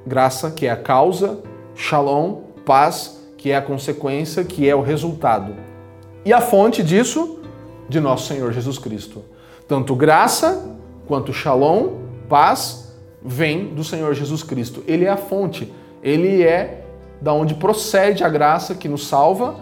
[0.05, 1.39] graça que é a causa,
[1.73, 5.55] shalom, paz que é a consequência, que é o resultado.
[6.23, 7.39] E a fonte disso,
[7.89, 9.23] de nosso Senhor Jesus Cristo.
[9.67, 14.83] Tanto graça quanto shalom, paz, vem do Senhor Jesus Cristo.
[14.87, 16.85] Ele é a fonte, ele é
[17.21, 19.55] da onde procede a graça que nos salva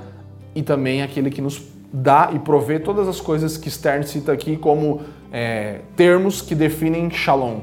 [0.55, 1.61] e também aquele que nos
[1.93, 5.01] dá e provê todas as coisas que Stern cita aqui como
[5.31, 7.59] é, termos que definem Shalom.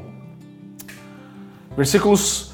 [1.77, 2.48] Versículos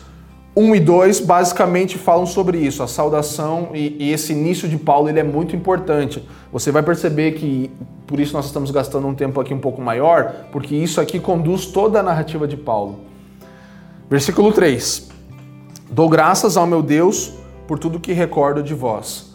[0.57, 5.09] 1 e 2 basicamente falam sobre isso, a saudação e, e, esse início de Paulo
[5.09, 6.23] ele é muito importante.
[6.53, 7.73] Você vai perceber que
[8.07, 11.67] por isso nós estamos gastando um tempo aqui um pouco maior, porque isso aqui conduz
[11.67, 13.01] toda a narrativa de Paulo.
[14.09, 15.11] Versículo 3:
[15.91, 17.33] Dou graças ao meu Deus
[17.67, 19.35] por tudo que recordo de vós.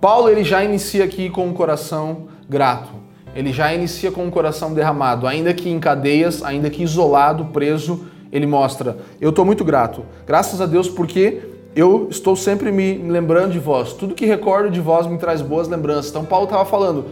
[0.00, 2.90] Paulo ele já inicia aqui com um coração grato.
[3.34, 8.06] Ele já inicia com um coração derramado, ainda que em cadeias, ainda que isolado, preso,
[8.34, 10.04] ele mostra: Eu estou muito grato.
[10.26, 11.40] Graças a Deus, porque
[11.76, 13.92] eu estou sempre me lembrando de vós.
[13.92, 16.10] Tudo que recordo de vós me traz boas lembranças.
[16.10, 17.04] Então, Paulo estava falando: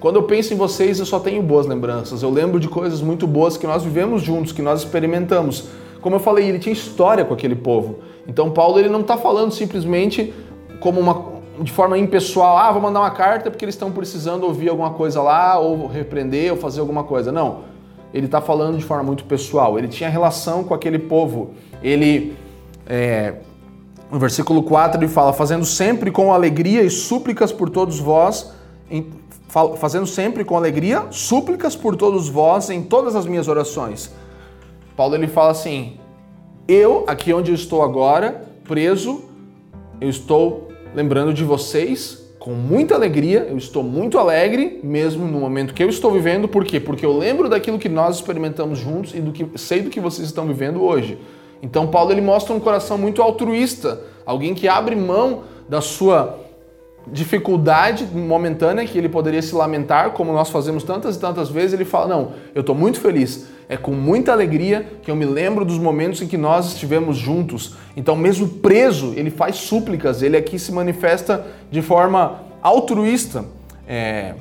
[0.00, 2.22] quando eu penso em vocês, eu só tenho boas lembranças.
[2.22, 5.68] Eu lembro de coisas muito boas que nós vivemos juntos, que nós experimentamos.
[6.00, 7.98] Como eu falei, ele tinha história com aquele povo.
[8.26, 10.32] Então, Paulo ele não está falando simplesmente
[10.80, 14.70] como uma de forma impessoal, ah, vou mandar uma carta porque eles estão precisando ouvir
[14.70, 17.30] alguma coisa lá, ou repreender, ou fazer alguma coisa.
[17.30, 17.69] Não
[18.12, 19.78] ele está falando de forma muito pessoal.
[19.78, 21.52] Ele tinha relação com aquele povo.
[21.82, 22.36] Ele,
[22.86, 23.34] é,
[24.10, 28.52] no versículo 4, ele fala: fazendo sempre com alegria e súplicas por todos vós,
[28.90, 29.10] em,
[29.76, 34.12] fazendo sempre com alegria súplicas por todos vós em todas as minhas orações.
[34.96, 35.96] Paulo ele fala assim:
[36.66, 39.24] eu, aqui onde eu estou agora, preso,
[40.00, 45.74] eu estou lembrando de vocês com muita alegria, eu estou muito alegre, mesmo no momento
[45.74, 46.80] que eu estou vivendo, por quê?
[46.80, 50.26] Porque eu lembro daquilo que nós experimentamos juntos e do que sei do que vocês
[50.26, 51.18] estão vivendo hoje.
[51.62, 56.40] Então Paulo ele mostra um coração muito altruísta, alguém que abre mão da sua
[57.06, 61.84] dificuldade momentânea que ele poderia se lamentar, como nós fazemos tantas e tantas vezes, ele
[61.84, 63.48] fala: "Não, eu estou muito feliz.
[63.68, 67.76] É com muita alegria que eu me lembro dos momentos em que nós estivemos juntos.
[67.96, 73.44] Então, mesmo preso, ele faz súplicas, ele aqui se manifesta de forma altruísta.
[73.86, 74.34] É...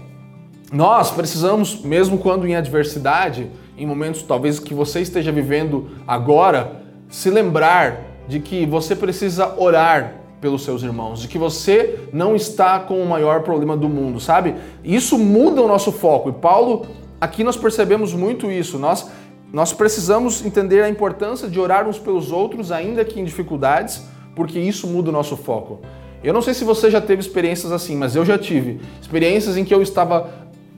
[0.71, 7.29] Nós precisamos, mesmo quando em adversidade, em momentos talvez que você esteja vivendo agora, se
[7.29, 13.01] lembrar de que você precisa orar pelos seus irmãos, de que você não está com
[13.01, 14.55] o maior problema do mundo, sabe?
[14.83, 16.29] Isso muda o nosso foco.
[16.29, 16.85] E Paulo,
[17.19, 18.77] aqui nós percebemos muito isso.
[18.79, 19.09] Nós
[19.51, 24.03] nós precisamos entender a importância de orar uns pelos outros, ainda que em dificuldades,
[24.35, 25.79] porque isso muda o nosso foco.
[26.23, 28.79] Eu não sei se você já teve experiências assim, mas eu já tive.
[29.01, 30.29] Experiências em que eu estava,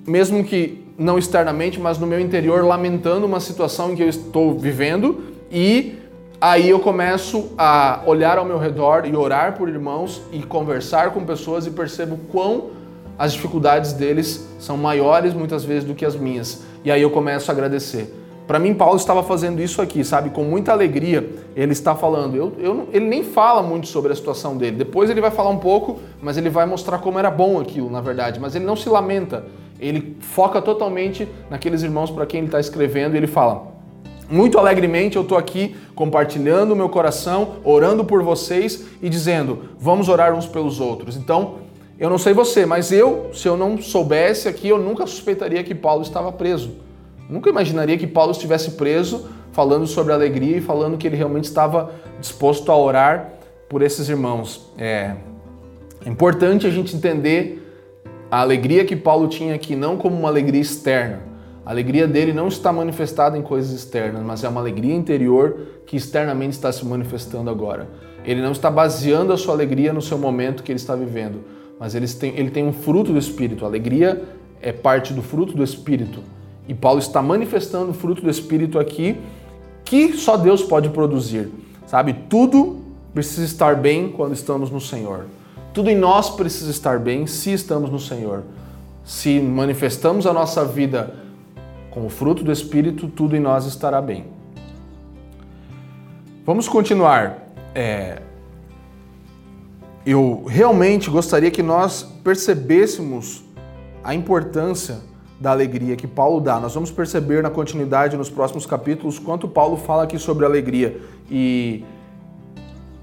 [0.07, 4.57] mesmo que não externamente, mas no meu interior, lamentando uma situação em que eu estou
[4.57, 5.21] vivendo
[5.51, 5.95] e
[6.41, 11.23] aí eu começo a olhar ao meu redor e orar por irmãos e conversar com
[11.23, 12.71] pessoas e percebo quão
[13.17, 16.63] as dificuldades deles são maiores muitas vezes do que as minhas.
[16.83, 18.17] E aí eu começo a agradecer.
[18.47, 20.31] Para mim, Paulo estava fazendo isso aqui, sabe?
[20.31, 22.35] Com muita alegria, ele está falando.
[22.35, 24.77] Eu, eu, ele nem fala muito sobre a situação dele.
[24.77, 28.01] Depois ele vai falar um pouco, mas ele vai mostrar como era bom aquilo, na
[28.01, 28.39] verdade.
[28.39, 29.45] Mas ele não se lamenta.
[29.79, 33.70] Ele foca totalmente naqueles irmãos para quem ele está escrevendo e ele fala:
[34.31, 40.07] muito alegremente eu estou aqui compartilhando o meu coração, orando por vocês e dizendo: vamos
[40.07, 41.17] orar uns pelos outros.
[41.17, 41.55] Então,
[41.99, 45.75] eu não sei você, mas eu, se eu não soubesse aqui, eu nunca suspeitaria que
[45.75, 46.71] Paulo estava preso.
[47.29, 51.91] Nunca imaginaria que Paulo estivesse preso falando sobre alegria e falando que ele realmente estava
[52.19, 53.33] disposto a orar
[53.69, 54.71] por esses irmãos.
[54.77, 55.15] É,
[56.05, 57.61] é importante a gente entender
[58.31, 61.30] a alegria que Paulo tinha aqui, não como uma alegria externa.
[61.65, 65.95] A alegria dele não está manifestada em coisas externas, mas é uma alegria interior que
[65.95, 67.87] externamente está se manifestando agora.
[68.25, 71.43] Ele não está baseando a sua alegria no seu momento que ele está vivendo,
[71.79, 73.63] mas ele tem, ele tem um fruto do Espírito.
[73.63, 74.23] A alegria
[74.61, 76.21] é parte do fruto do Espírito.
[76.67, 79.17] E Paulo está manifestando o fruto do Espírito aqui
[79.83, 81.49] que só Deus pode produzir.
[81.85, 82.13] Sabe?
[82.29, 82.81] Tudo
[83.13, 85.25] precisa estar bem quando estamos no Senhor.
[85.73, 88.43] Tudo em nós precisa estar bem se estamos no Senhor.
[89.03, 91.13] Se manifestamos a nossa vida
[91.91, 94.25] com o fruto do Espírito, tudo em nós estará bem.
[96.45, 97.49] Vamos continuar.
[97.75, 98.21] É...
[100.03, 103.43] Eu realmente gostaria que nós percebêssemos
[104.03, 104.99] a importância
[105.39, 106.59] da alegria que Paulo dá.
[106.59, 110.99] Nós vamos perceber na continuidade, nos próximos capítulos, quanto Paulo fala aqui sobre alegria.
[111.29, 111.83] E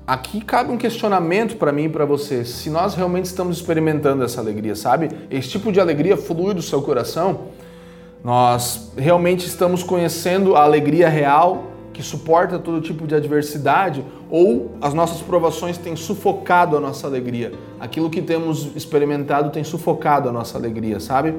[0.06, 4.40] aqui cabe um questionamento para mim e para você, se nós realmente estamos experimentando essa
[4.40, 5.10] alegria, sabe?
[5.30, 7.48] Esse tipo de alegria flui do seu coração.
[8.22, 14.94] Nós realmente estamos conhecendo a alegria real que suporta todo tipo de adversidade ou as
[14.94, 17.52] nossas provações têm sufocado a nossa alegria.
[17.80, 21.34] Aquilo que temos experimentado tem sufocado a nossa alegria, sabe?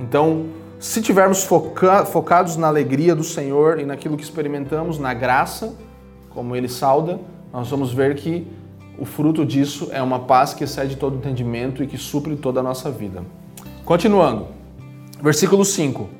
[0.00, 0.46] Então,
[0.80, 5.74] se tivermos foca focados na alegria do Senhor e naquilo que experimentamos, na graça,
[6.30, 7.20] como Ele sauda,
[7.52, 8.46] nós vamos ver que
[8.98, 12.62] o fruto disso é uma paz que excede todo entendimento e que supre toda a
[12.62, 13.22] nossa vida.
[13.84, 14.48] Continuando,
[15.22, 16.19] versículo 5.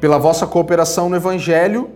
[0.00, 1.90] Pela vossa cooperação no Evangelho,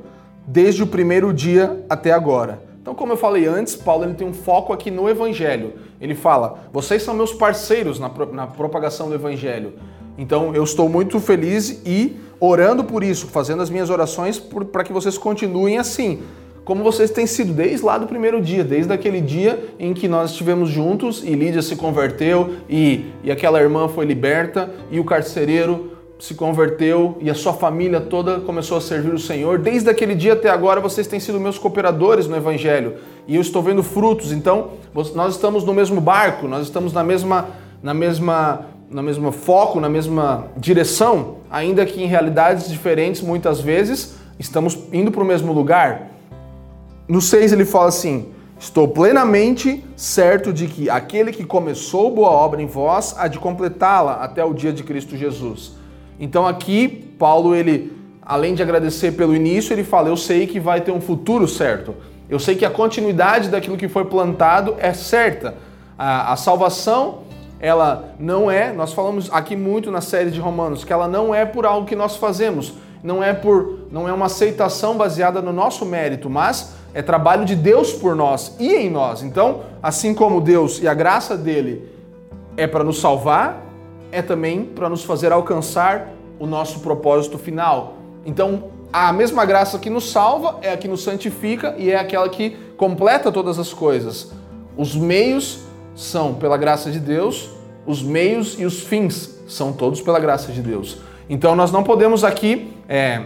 [0.47, 2.63] desde o primeiro dia até agora.
[2.81, 5.73] Então, como eu falei antes, Paulo ele tem um foco aqui no Evangelho.
[6.01, 9.73] Ele fala: vocês são meus parceiros na, na propagação do Evangelho.
[10.19, 14.93] Então, eu estou muito feliz e orando por isso, fazendo as minhas orações para que
[14.93, 16.23] vocês continuem assim
[16.65, 20.31] como vocês têm sido desde lá do primeiro dia, desde aquele dia em que nós
[20.31, 25.94] estivemos juntos e Lídia se converteu e, e aquela irmã foi liberta e o carcereiro
[26.25, 29.59] se converteu e a sua família toda começou a servir o Senhor.
[29.59, 32.95] Desde aquele dia até agora vocês têm sido meus cooperadores no Evangelho
[33.29, 34.33] e eu estou vendo frutos.
[34.33, 34.71] Então
[35.15, 37.49] nós estamos no mesmo barco, nós estamos na mesma,
[37.83, 44.15] na mesma, na mesma foco, na mesma direção, ainda que em realidades diferentes muitas vezes
[44.39, 46.09] estamos indo para o mesmo lugar.
[47.07, 52.63] No 6 ele fala assim: Estou plenamente certo de que aquele que começou boa obra
[52.63, 55.84] em vós há de completá-la até o dia de Cristo Jesus.
[56.19, 60.81] Então aqui Paulo ele além de agradecer pelo início, ele fala: Eu sei que vai
[60.81, 61.95] ter um futuro certo.
[62.29, 65.55] Eu sei que a continuidade daquilo que foi plantado é certa.
[65.99, 67.19] A, a salvação,
[67.61, 71.45] ela não é, nós falamos aqui muito na série de Romanos, que ela não é
[71.45, 75.85] por algo que nós fazemos, não é por, não é uma aceitação baseada no nosso
[75.85, 79.23] mérito, mas é trabalho de Deus por nós e em nós.
[79.23, 81.89] Então, assim como Deus e a graça dele
[82.57, 83.63] é para nos salvar,
[84.15, 87.95] é também para nos fazer alcançar o nosso propósito final.
[88.25, 92.29] Então, a mesma graça que nos salva é a que nos santifica e é aquela
[92.29, 94.33] que completa todas as coisas.
[94.77, 95.65] Os meios
[95.97, 97.51] são pela graça de Deus,
[97.85, 100.99] os meios e os fins são todos pela graça de Deus.
[101.29, 103.23] Então nós não podemos aqui é,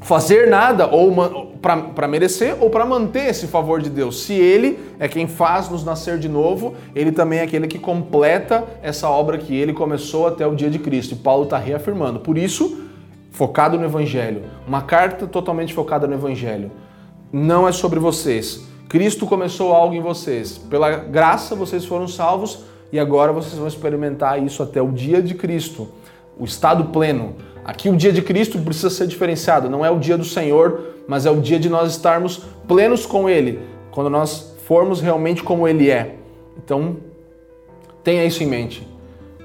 [0.00, 1.45] fazer nada ou
[1.94, 4.22] para merecer ou para manter esse favor de Deus.
[4.22, 8.64] Se Ele é quem faz nos nascer de novo, Ele também é aquele que completa
[8.82, 11.12] essa obra que Ele começou até o dia de Cristo.
[11.12, 12.20] E Paulo está reafirmando.
[12.20, 12.84] Por isso,
[13.30, 16.70] focado no Evangelho, uma carta totalmente focada no Evangelho.
[17.32, 18.64] Não é sobre vocês.
[18.88, 20.56] Cristo começou algo em vocês.
[20.56, 22.60] Pela graça vocês foram salvos
[22.92, 25.88] e agora vocês vão experimentar isso até o dia de Cristo,
[26.38, 27.34] o estado pleno
[27.66, 31.26] Aqui o dia de Cristo precisa ser diferenciado, não é o dia do Senhor, mas
[31.26, 35.90] é o dia de nós estarmos plenos com Ele, quando nós formos realmente como Ele
[35.90, 36.16] é.
[36.56, 36.96] Então,
[38.02, 38.86] tenha isso em mente.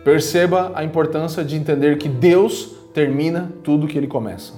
[0.03, 4.53] Perceba a importância de entender que Deus termina tudo o que Ele começa.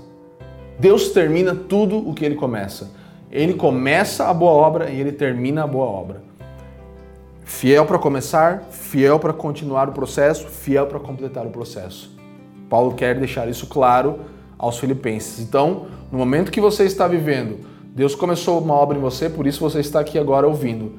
[0.80, 2.92] Deus termina tudo o que Ele começa.
[3.32, 6.24] Ele começa a boa obra e Ele termina a boa obra.
[7.44, 12.16] Fiel para começar, fiel para continuar o processo, fiel para completar o processo.
[12.70, 14.22] Paulo quer deixar isso claro
[14.64, 15.40] aos filipenses.
[15.40, 17.60] Então, no momento que você está vivendo,
[17.94, 20.94] Deus começou uma obra em você, por isso você está aqui agora ouvindo.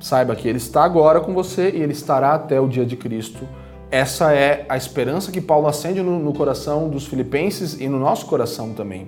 [0.00, 3.46] Saiba que Ele está agora com você e Ele estará até o dia de Cristo.
[3.92, 8.26] Essa é a esperança que Paulo acende no, no coração dos filipenses e no nosso
[8.26, 9.06] coração também.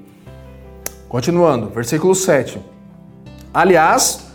[1.08, 2.60] Continuando, versículo 7.
[3.52, 4.28] Aliás,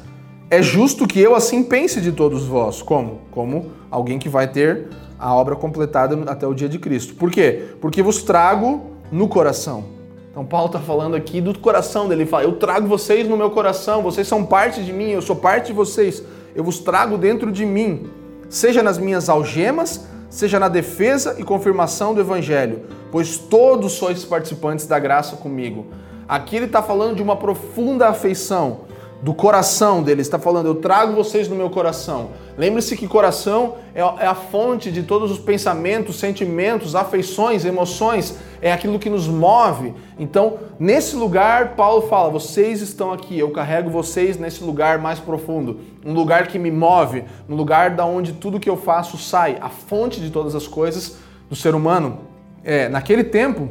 [0.52, 2.82] é justo que eu assim pense de todos vós.
[2.82, 3.22] Como?
[3.32, 7.16] Como alguém que vai ter a obra completada até o dia de Cristo.
[7.16, 7.76] Por quê?
[7.80, 9.86] Porque vos trago no coração.
[10.32, 12.24] Então Paulo está falando aqui do coração dele.
[12.24, 15.36] Ele fala: Eu trago vocês no meu coração, vocês são parte de mim, eu sou
[15.36, 16.24] parte de vocês,
[16.56, 18.10] eu vos trago dentro de mim,
[18.50, 24.88] seja nas minhas algemas, seja na defesa e confirmação do Evangelho, pois todos sois participantes
[24.88, 25.86] da graça comigo.
[26.28, 28.82] Aqui ele está falando de uma profunda afeição
[29.24, 32.32] do coração dele, está falando: Eu trago vocês no meu coração.
[32.58, 38.72] Lembre-se que coração é, é a fonte de todos os pensamentos, sentimentos, afeições, emoções, é
[38.72, 39.94] aquilo que nos move.
[40.20, 45.80] Então, nesse lugar, Paulo fala: vocês estão aqui, eu carrego vocês nesse lugar mais profundo,
[46.06, 49.70] um lugar que me move, um lugar da onde tudo que eu faço sai, a
[49.70, 51.16] fonte de todas as coisas
[51.50, 52.20] do ser humano.
[52.62, 53.70] É, naquele tempo,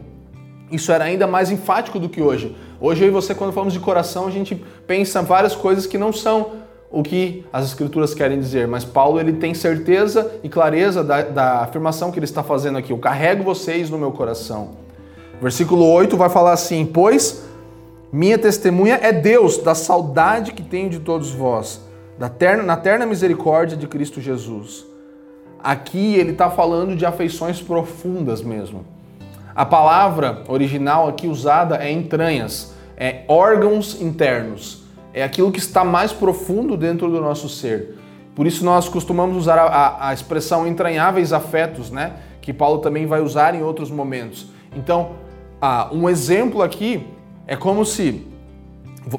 [0.71, 2.57] isso era ainda mais enfático do que hoje.
[2.85, 6.13] Hoje eu e você, quando falamos de coração, a gente pensa várias coisas que não
[6.13, 6.55] são
[6.91, 11.61] o que as escrituras querem dizer, mas Paulo ele tem certeza e clareza da, da
[11.61, 12.93] afirmação que ele está fazendo aqui.
[12.93, 14.71] Eu carrego vocês no meu coração.
[15.41, 17.45] Versículo 8 vai falar assim: Pois
[18.13, 21.81] minha testemunha é Deus da saudade que tenho de todos vós,
[22.19, 24.85] da terna, na terna misericórdia de Cristo Jesus.
[25.63, 28.85] Aqui ele está falando de afeições profundas mesmo.
[29.55, 34.83] A palavra original aqui usada é entranhas, é órgãos internos
[35.15, 37.99] é aquilo que está mais profundo dentro do nosso ser.
[38.35, 42.15] Por isso nós costumamos usar a, a, expressão entranháveis afetos, né?
[42.41, 44.47] Que Paulo também vai usar em outros momentos.
[44.75, 45.11] Então,
[45.61, 47.07] ah, um exemplo aqui
[47.47, 48.27] é como se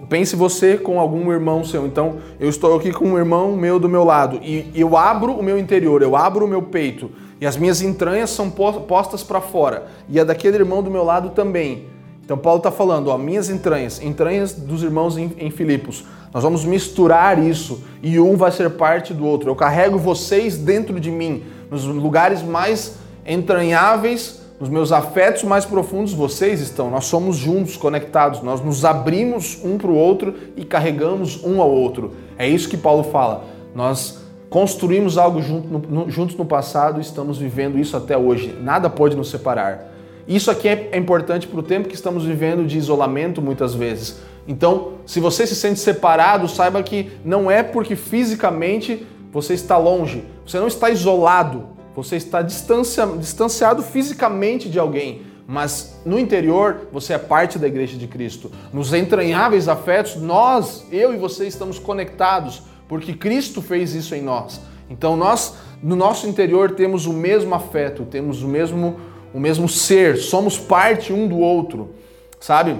[0.08, 1.86] Pense você com algum irmão seu.
[1.86, 5.44] Então, eu estou aqui com um irmão meu do meu lado e eu abro o
[5.44, 7.12] meu interior, eu abro o meu peito
[7.44, 11.32] e as minhas entranhas são postas para fora e a daquele irmão do meu lado
[11.32, 11.88] também.
[12.24, 16.06] Então, Paulo está falando, ó, minhas entranhas, entranhas dos irmãos em, em Filipos.
[16.34, 19.50] Nós vamos misturar isso e um vai ser parte do outro.
[19.50, 26.14] Eu carrego vocês dentro de mim, nos lugares mais entranháveis nos meus afetos mais profundos
[26.14, 26.90] vocês estão.
[26.90, 28.42] Nós somos juntos, conectados.
[28.42, 32.14] Nós nos abrimos um para o outro e carregamos um ao outro.
[32.38, 33.44] É isso que Paulo fala.
[33.76, 34.23] Nós
[34.54, 38.56] construímos algo junto no, juntos no passado e estamos vivendo isso até hoje.
[38.62, 39.92] Nada pode nos separar.
[40.28, 44.20] Isso aqui é, é importante para o tempo que estamos vivendo de isolamento muitas vezes.
[44.48, 50.24] Então, se você se sente separado, saiba que não é porque fisicamente você está longe.
[50.46, 51.70] Você não está isolado.
[51.96, 57.98] Você está distancia, distanciado fisicamente de alguém, mas no interior você é parte da igreja
[57.98, 58.52] de Cristo.
[58.72, 62.62] Nos entranháveis afetos, nós, eu e você, estamos conectados,
[62.94, 64.62] porque Cristo fez isso em nós.
[64.88, 69.00] Então nós, no nosso interior, temos o mesmo afeto, temos o mesmo,
[69.34, 71.96] o mesmo ser, somos parte um do outro,
[72.40, 72.78] sabe?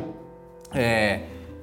[0.72, 1.22] É,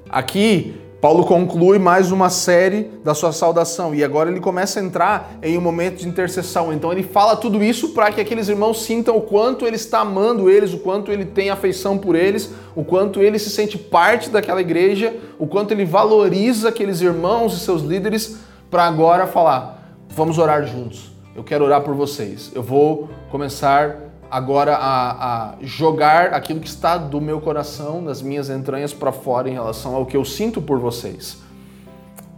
[0.08, 5.38] aqui Paulo conclui mais uma série da sua saudação e agora ele começa a entrar
[5.42, 6.74] em um momento de intercessão.
[6.74, 10.50] Então ele fala tudo isso para que aqueles irmãos sintam o quanto ele está amando
[10.50, 14.60] eles, o quanto ele tem afeição por eles, o quanto ele se sente parte daquela
[14.60, 18.36] igreja, o quanto ele valoriza aqueles irmãos e seus líderes
[18.70, 21.10] para agora falar: vamos orar juntos.
[21.34, 22.52] Eu quero orar por vocês.
[22.54, 28.48] Eu vou começar agora a, a, jogar aquilo que está do meu coração, das minhas
[28.48, 31.38] entranhas para fora em relação ao que eu sinto por vocês.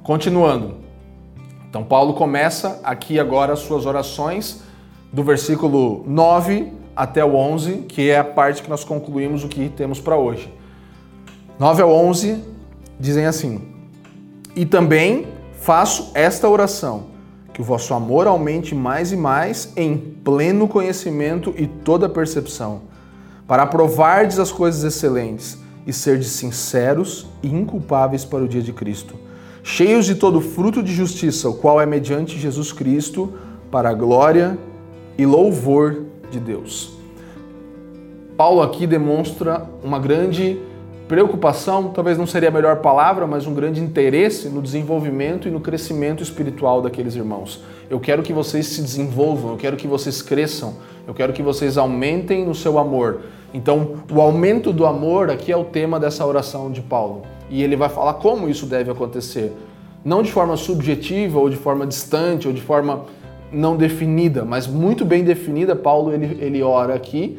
[0.03, 0.77] Continuando.
[1.69, 4.63] Então, Paulo começa aqui agora as suas orações,
[5.13, 9.69] do versículo 9 até o 11, que é a parte que nós concluímos o que
[9.69, 10.53] temos para hoje.
[11.59, 12.43] 9 ao 11
[12.99, 13.61] dizem assim:
[14.57, 17.12] E também faço esta oração
[17.53, 22.83] que o vosso amor aumente mais e mais em pleno conhecimento e toda percepção,
[23.47, 29.15] para aprovardes as coisas excelentes e serdes sinceros e inculpáveis para o dia de Cristo,
[29.63, 33.33] cheios de todo fruto de justiça, o qual é mediante Jesus Cristo,
[33.71, 34.59] para a glória
[35.19, 36.93] e louvor de Deus.
[38.37, 40.59] Paulo aqui demonstra uma grande
[41.13, 45.61] Preocupação talvez não seria a melhor palavra, mas um grande interesse no desenvolvimento e no
[45.61, 47.63] crescimento espiritual daqueles irmãos.
[47.91, 51.77] Eu quero que vocês se desenvolvam, eu quero que vocês cresçam, eu quero que vocês
[51.77, 53.21] aumentem no seu amor.
[53.53, 57.21] Então, o aumento do amor aqui é o tema dessa oração de Paulo.
[57.51, 59.53] E ele vai falar como isso deve acontecer.
[60.03, 63.05] Não de forma subjetiva ou de forma distante ou de forma
[63.53, 65.77] não definida, mas muito bem definida.
[65.77, 67.39] Paulo ele, ele ora aqui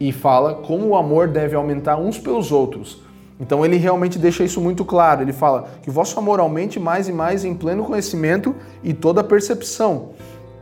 [0.00, 3.02] e fala como o amor deve aumentar uns pelos outros.
[3.40, 5.22] Então ele realmente deixa isso muito claro.
[5.22, 9.22] Ele fala que o vosso amor aumente mais e mais em pleno conhecimento e toda
[9.22, 10.10] percepção.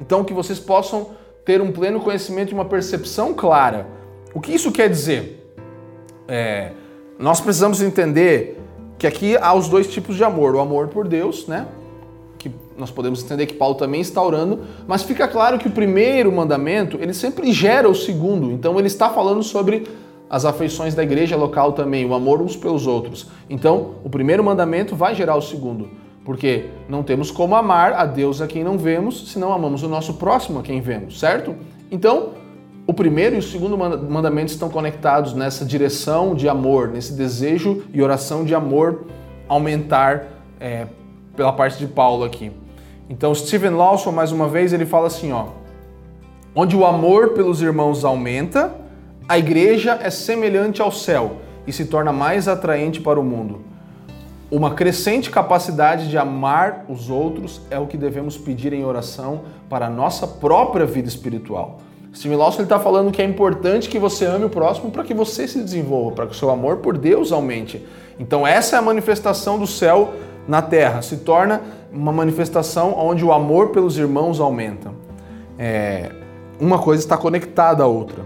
[0.01, 1.11] Então que vocês possam
[1.45, 3.87] ter um pleno conhecimento e uma percepção clara.
[4.35, 5.55] O que isso quer dizer?
[6.29, 6.73] É,
[7.19, 8.61] nós precisamos entender
[8.99, 11.67] que aqui há os dois tipos de amor: o amor por Deus, né?
[12.79, 16.99] Nós podemos entender que Paulo também está orando, mas fica claro que o primeiro mandamento,
[17.01, 18.51] ele sempre gera o segundo.
[18.51, 19.85] Então ele está falando sobre
[20.29, 23.29] as afeições da igreja local também, o amor uns pelos outros.
[23.49, 25.89] Então, o primeiro mandamento vai gerar o segundo,
[26.25, 29.89] porque não temos como amar a Deus a quem não vemos, se não amamos o
[29.89, 31.55] nosso próximo a quem vemos, certo?
[31.91, 32.31] Então,
[32.87, 38.03] o primeiro e o segundo mandamento estão conectados nessa direção de amor, nesse desejo e
[38.03, 39.07] oração de amor
[39.49, 40.25] aumentar
[40.61, 40.87] é,
[41.37, 42.51] pela parte de Paulo aqui.
[43.09, 45.47] Então, Stephen Lawson, mais uma vez, ele fala assim, ó:
[46.55, 48.75] onde o amor pelos irmãos aumenta,
[49.29, 51.37] a igreja é semelhante ao céu
[51.67, 53.61] e se torna mais atraente para o mundo.
[54.49, 59.87] Uma crescente capacidade de amar os outros é o que devemos pedir em oração para
[59.87, 61.79] a nossa própria vida espiritual.
[62.15, 65.49] Stephen Lawson está falando que é importante que você ame o próximo para que você
[65.49, 67.85] se desenvolva, para que o seu amor por Deus aumente.
[68.19, 70.15] Então essa é a manifestação do céu
[70.47, 71.61] na terra, se torna
[71.97, 74.93] uma manifestação onde o amor pelos irmãos aumenta.
[75.59, 76.13] É,
[76.61, 78.23] uma coisa está conectada à outra.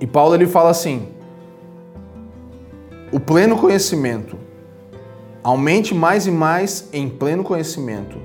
[0.00, 1.08] E Paulo ele fala assim:
[3.12, 4.36] o pleno conhecimento
[5.42, 8.18] aumente mais e mais em pleno conhecimento.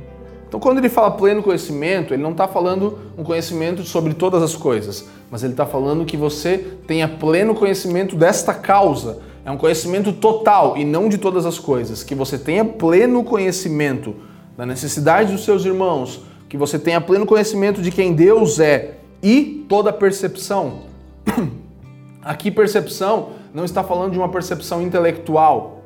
[0.47, 4.55] Então, quando ele fala pleno conhecimento, ele não está falando um conhecimento sobre todas as
[4.55, 10.13] coisas, mas ele está falando que você tenha pleno conhecimento desta causa, é um conhecimento
[10.13, 12.01] total e não de todas as coisas.
[12.01, 14.15] Que você tenha pleno conhecimento
[14.57, 19.65] da necessidade dos seus irmãos, que você tenha pleno conhecimento de quem Deus é e
[19.69, 20.81] toda percepção.
[22.23, 25.83] Aqui, percepção não está falando de uma percepção intelectual,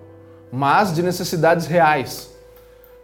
[0.51, 2.32] mas de necessidades reais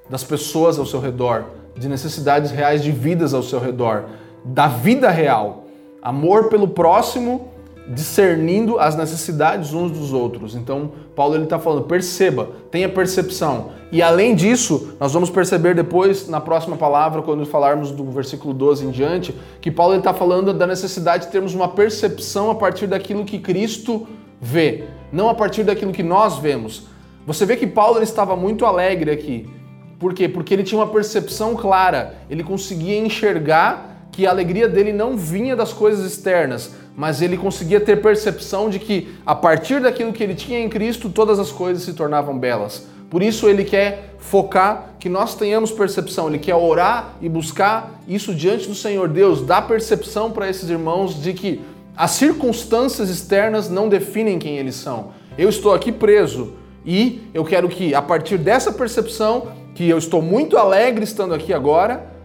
[0.09, 1.45] das pessoas ao seu redor,
[1.75, 4.05] de necessidades reais de vidas ao seu redor,
[4.43, 5.65] da vida real.
[6.01, 7.51] Amor pelo próximo,
[7.87, 10.55] discernindo as necessidades uns dos outros.
[10.55, 13.69] Então, Paulo ele está falando, perceba, tenha percepção.
[13.91, 18.85] E além disso, nós vamos perceber depois, na próxima palavra, quando falarmos do versículo 12
[18.85, 23.23] em diante, que Paulo está falando da necessidade de termos uma percepção a partir daquilo
[23.23, 24.05] que Cristo
[24.41, 26.87] vê, não a partir daquilo que nós vemos.
[27.25, 29.49] Você vê que Paulo estava muito alegre aqui.
[29.97, 30.27] Por quê?
[30.27, 35.55] Porque ele tinha uma percepção clara, ele conseguia enxergar que a alegria dele não vinha
[35.55, 40.33] das coisas externas, mas ele conseguia ter percepção de que a partir daquilo que ele
[40.33, 42.87] tinha em Cristo, todas as coisas se tornavam belas.
[43.07, 48.33] Por isso ele quer focar que nós tenhamos percepção, ele quer orar e buscar isso
[48.33, 51.61] diante do Senhor Deus, dar percepção para esses irmãos de que
[51.95, 55.11] as circunstâncias externas não definem quem eles são.
[55.37, 60.19] Eu estou aqui preso e eu quero que a partir dessa percepção, que eu estou
[60.19, 62.16] muito alegre estando aqui agora,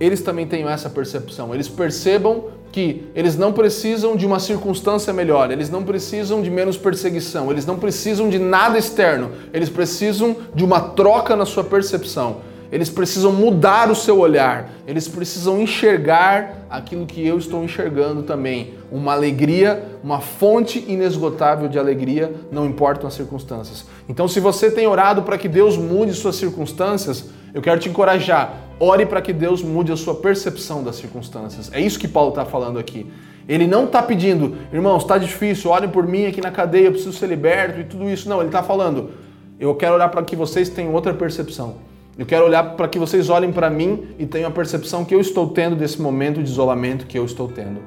[0.00, 1.54] eles também tenham essa percepção.
[1.54, 6.76] Eles percebam que eles não precisam de uma circunstância melhor, eles não precisam de menos
[6.76, 12.48] perseguição, eles não precisam de nada externo, eles precisam de uma troca na sua percepção.
[12.70, 18.74] Eles precisam mudar o seu olhar, eles precisam enxergar aquilo que eu estou enxergando também.
[18.92, 23.86] Uma alegria, uma fonte inesgotável de alegria, não importam as circunstâncias.
[24.06, 27.24] Então, se você tem orado para que Deus mude suas circunstâncias,
[27.54, 28.67] eu quero te encorajar.
[28.80, 31.70] Ore para que Deus mude a sua percepção das circunstâncias.
[31.72, 33.06] É isso que Paulo está falando aqui.
[33.48, 37.16] Ele não está pedindo, irmãos, está difícil, orem por mim aqui na cadeia, eu preciso
[37.16, 38.28] ser liberto e tudo isso.
[38.28, 39.10] Não, ele está falando,
[39.58, 41.76] eu quero orar para que vocês tenham outra percepção.
[42.18, 45.20] Eu quero olhar para que vocês olhem para mim e tenham a percepção que eu
[45.20, 47.80] estou tendo desse momento de isolamento que eu estou tendo.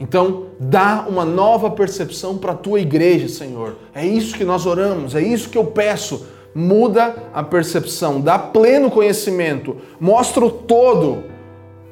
[0.00, 3.76] Então, dá uma nova percepção para a tua igreja, Senhor.
[3.94, 6.26] É isso que nós oramos, é isso que eu peço.
[6.54, 11.24] Muda a percepção, dá pleno conhecimento, mostra o todo.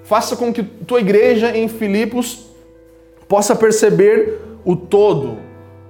[0.05, 2.47] Faça com que tua igreja em Filipos
[3.29, 5.39] possa perceber o todo,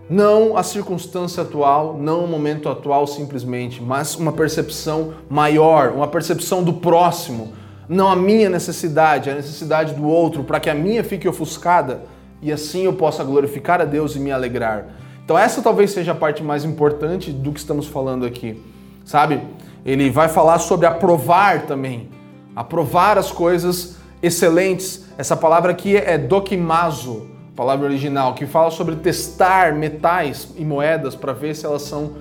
[0.09, 6.63] não a circunstância atual, não o momento atual simplesmente, mas uma percepção maior, uma percepção
[6.63, 7.53] do próximo,
[7.89, 12.03] não a minha necessidade, a necessidade do outro, para que a minha fique ofuscada
[12.43, 14.87] e assim eu possa glorificar a Deus e me alegrar.
[15.31, 18.61] Então essa talvez seja a parte mais importante do que estamos falando aqui,
[19.05, 19.41] sabe?
[19.87, 22.09] Ele vai falar sobre aprovar também,
[22.57, 25.05] aprovar as coisas excelentes.
[25.17, 31.33] Essa palavra aqui é dokimazo, palavra original, que fala sobre testar metais e moedas para
[31.33, 32.15] ver se elas são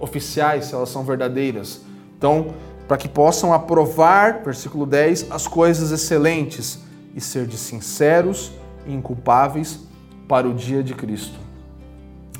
[0.00, 1.82] oficiais, se elas são verdadeiras.
[2.18, 2.48] Então,
[2.88, 6.80] para que possam aprovar, versículo 10, as coisas excelentes
[7.14, 8.50] e ser de sinceros
[8.84, 9.78] e inculpáveis
[10.26, 11.45] para o dia de Cristo.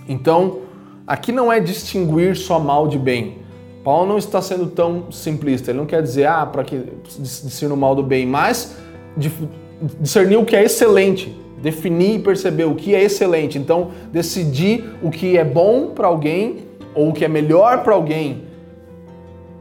[0.08, 0.60] Então,
[1.06, 3.38] aqui não é distinguir só mal de bem.
[3.84, 5.70] Paulo não está sendo tão simplista.
[5.70, 6.82] Ele não quer dizer, ah, para que
[7.18, 8.76] discernir o mal do bem, mas
[10.00, 13.58] discernir o que é excelente, definir e perceber o que é excelente.
[13.58, 18.44] Então, decidir o que é bom para alguém ou o que é melhor para alguém.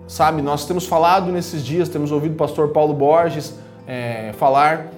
[0.07, 3.55] Sabe, nós temos falado nesses dias, temos ouvido o pastor Paulo Borges
[3.87, 4.91] é, falar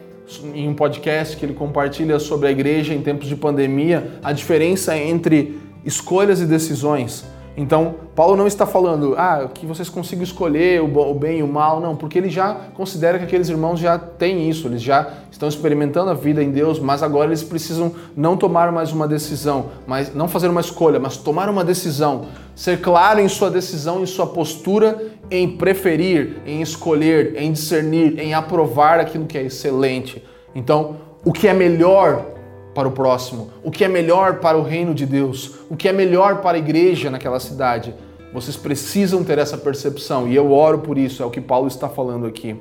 [0.53, 4.97] em um podcast que ele compartilha sobre a igreja em tempos de pandemia, a diferença
[4.97, 7.25] entre escolhas e decisões.
[7.59, 11.79] Então, Paulo não está falando ah, que vocês consigam escolher o bem e o mal,
[11.79, 16.11] não, porque ele já considera que aqueles irmãos já têm isso, eles já estão experimentando
[16.11, 20.27] a vida em Deus, mas agora eles precisam não tomar mais uma decisão, mas não
[20.27, 22.25] fazer uma escolha, mas tomar uma decisão,
[22.55, 28.33] ser claro em sua decisão, em sua postura, em preferir, em escolher, em discernir, em
[28.33, 30.23] aprovar aquilo que é excelente.
[30.55, 32.25] Então, o que é melhor
[32.73, 35.91] para o próximo, o que é melhor para o reino de Deus, o que é
[35.93, 37.93] melhor para a igreja naquela cidade.
[38.31, 41.89] Vocês precisam ter essa percepção e eu oro por isso, é o que Paulo está
[41.89, 42.55] falando aqui.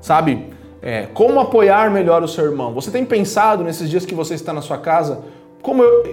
[0.00, 0.46] Sabe,
[0.82, 2.72] é, como apoiar melhor o seu irmão?
[2.74, 5.22] Você tem pensado nesses dias que você está na sua casa,
[5.62, 6.04] como eu,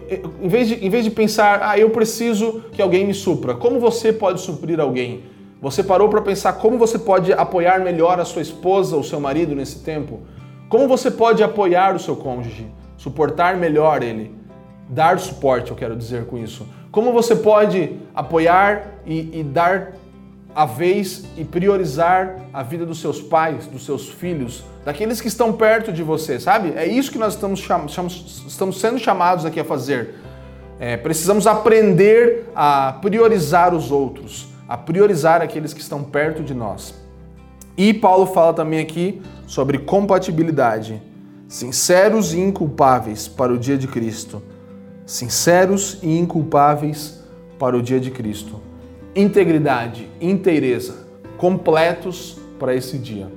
[0.41, 3.79] em vez de, em vez de pensar, ah, eu preciso que alguém me supra, como
[3.79, 5.23] você pode suprir alguém?
[5.61, 9.55] Você parou para pensar como você pode apoiar melhor a sua esposa ou seu marido
[9.55, 10.21] nesse tempo?
[10.69, 12.67] Como você pode apoiar o seu cônjuge?
[12.97, 14.35] suportar melhor ele,
[14.89, 16.67] dar suporte, eu quero dizer com isso.
[16.91, 19.93] Como você pode apoiar e, e dar
[20.55, 25.53] a vez e priorizar a vida dos seus pais, dos seus filhos, daqueles que estão
[25.53, 26.73] perto de você, sabe?
[26.75, 30.15] É isso que nós estamos, chamamos, estamos sendo chamados aqui a fazer.
[30.79, 36.93] É, precisamos aprender a priorizar os outros, a priorizar aqueles que estão perto de nós.
[37.77, 41.01] E Paulo fala também aqui sobre compatibilidade
[41.47, 44.41] sinceros e inculpáveis para o dia de Cristo.
[45.05, 47.23] Sinceros e inculpáveis
[47.57, 48.61] para o dia de Cristo.
[49.15, 51.07] integridade, inteireza,
[51.37, 53.27] completos para esse dia.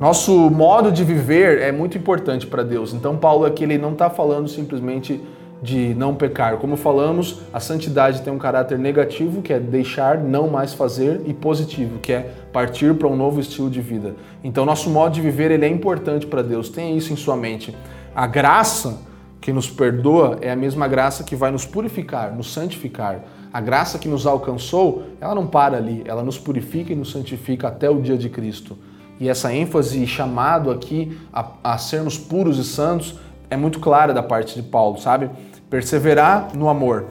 [0.00, 2.92] Nosso modo de viver é muito importante para Deus.
[2.92, 5.20] Então, Paulo aqui ele não está falando simplesmente
[5.62, 6.58] de não pecar.
[6.58, 11.32] Como falamos, a santidade tem um caráter negativo, que é deixar, não mais fazer, e
[11.32, 14.14] positivo, que é partir para um novo estilo de vida.
[14.44, 16.68] Então, nosso modo de viver ele é importante para Deus.
[16.68, 17.74] Tenha isso em sua mente.
[18.14, 19.00] A graça
[19.40, 23.20] que nos perdoa é a mesma graça que vai nos purificar, nos santificar.
[23.52, 27.68] A graça que nos alcançou, ela não para ali, ela nos purifica e nos santifica
[27.68, 28.76] até o dia de Cristo.
[29.18, 33.18] E essa ênfase e chamado aqui a, a sermos puros e santos
[33.50, 35.30] é muito clara da parte de Paulo, sabe?
[35.70, 37.06] Perseverar no amor,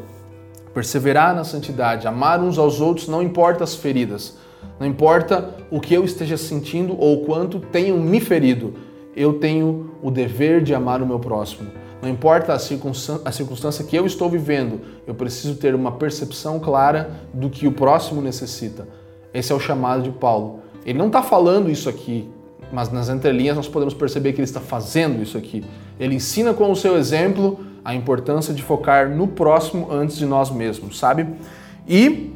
[0.73, 4.37] perseverar na santidade, amar uns aos outros, não importa as feridas,
[4.79, 8.73] não importa o que eu esteja sentindo ou quanto tenham me ferido,
[9.15, 11.69] eu tenho o dever de amar o meu próximo.
[12.01, 17.49] Não importa a circunstância, que eu estou vivendo, eu preciso ter uma percepção clara do
[17.49, 18.87] que o próximo necessita.
[19.33, 20.59] Esse é o chamado de Paulo.
[20.85, 22.29] Ele não está falando isso aqui,
[22.71, 25.63] mas nas entrelinhas nós podemos perceber que ele está fazendo isso aqui.
[25.99, 30.49] Ele ensina com o seu exemplo a importância de focar no próximo antes de nós
[30.49, 31.27] mesmos, sabe?
[31.87, 32.33] E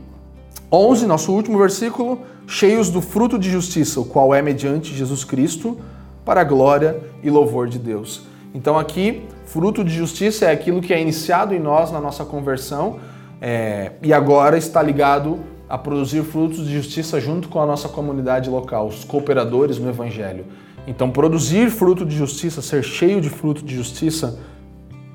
[0.72, 5.78] 11, nosso último versículo, cheios do fruto de justiça, o qual é mediante Jesus Cristo,
[6.24, 8.22] para a glória e louvor de Deus.
[8.54, 13.00] Então aqui, fruto de justiça é aquilo que é iniciado em nós na nossa conversão
[13.42, 15.40] é, e agora está ligado
[15.70, 20.46] a produzir frutos de justiça junto com a nossa comunidade local, os cooperadores no Evangelho.
[20.88, 24.40] Então, produzir fruto de justiça, ser cheio de fruto de justiça,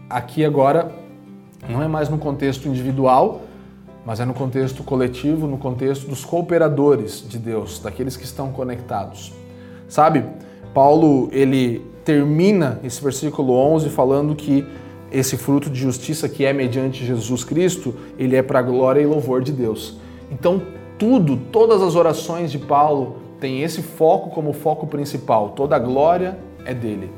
[0.09, 0.93] aqui agora
[1.69, 3.43] não é mais no contexto individual,
[4.07, 9.33] mas é no contexto coletivo, no contexto dos cooperadores de Deus, daqueles que estão conectados.
[9.89, 10.25] Sabe,
[10.73, 14.65] Paulo ele termina esse versículo 11 falando que
[15.11, 19.07] esse fruto de justiça que é mediante Jesus Cristo, ele é para a glória e
[19.07, 19.97] louvor de Deus.
[20.31, 20.63] Então,
[20.99, 25.51] tudo, todas as orações de Paulo têm esse foco como foco principal.
[25.51, 27.11] Toda a glória é dele.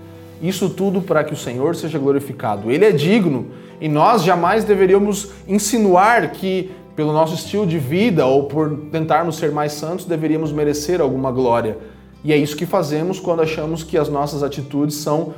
[0.43, 2.71] Isso tudo para que o Senhor seja glorificado.
[2.71, 3.47] Ele é digno
[3.81, 9.51] e nós jamais deveríamos insinuar que, pelo nosso estilo de vida ou por tentarmos ser
[9.51, 11.79] mais santos, deveríamos merecer alguma glória.
[12.25, 15.35] E é isso que fazemos quando achamos que as nossas atitudes são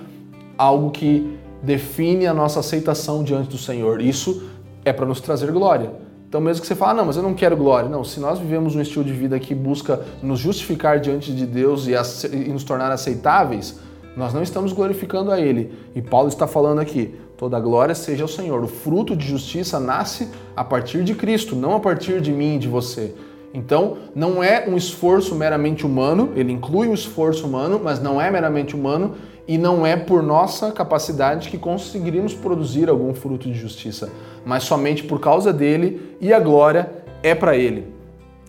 [0.57, 4.01] algo que define a nossa aceitação diante do Senhor.
[4.01, 4.49] Isso
[4.85, 6.08] é para nos trazer glória.
[6.29, 7.89] Então, mesmo que você fale, ah, não, mas eu não quero glória.
[7.89, 11.87] Não, se nós vivemos um estilo de vida que busca nos justificar diante de Deus
[11.87, 11.93] e,
[12.37, 13.81] e nos tornar aceitáveis,
[14.15, 15.73] nós não estamos glorificando a Ele.
[15.95, 18.63] E Paulo está falando aqui: toda glória seja ao Senhor.
[18.63, 22.59] O fruto de justiça nasce a partir de Cristo, não a partir de mim e
[22.59, 23.15] de você.
[23.55, 28.31] Então, não é um esforço meramente humano, ele inclui o esforço humano, mas não é
[28.31, 29.15] meramente humano
[29.49, 34.13] e não é por nossa capacidade que conseguiríamos produzir algum fruto de justiça,
[34.45, 36.93] mas somente por causa dele e a glória
[37.23, 37.91] é para ele.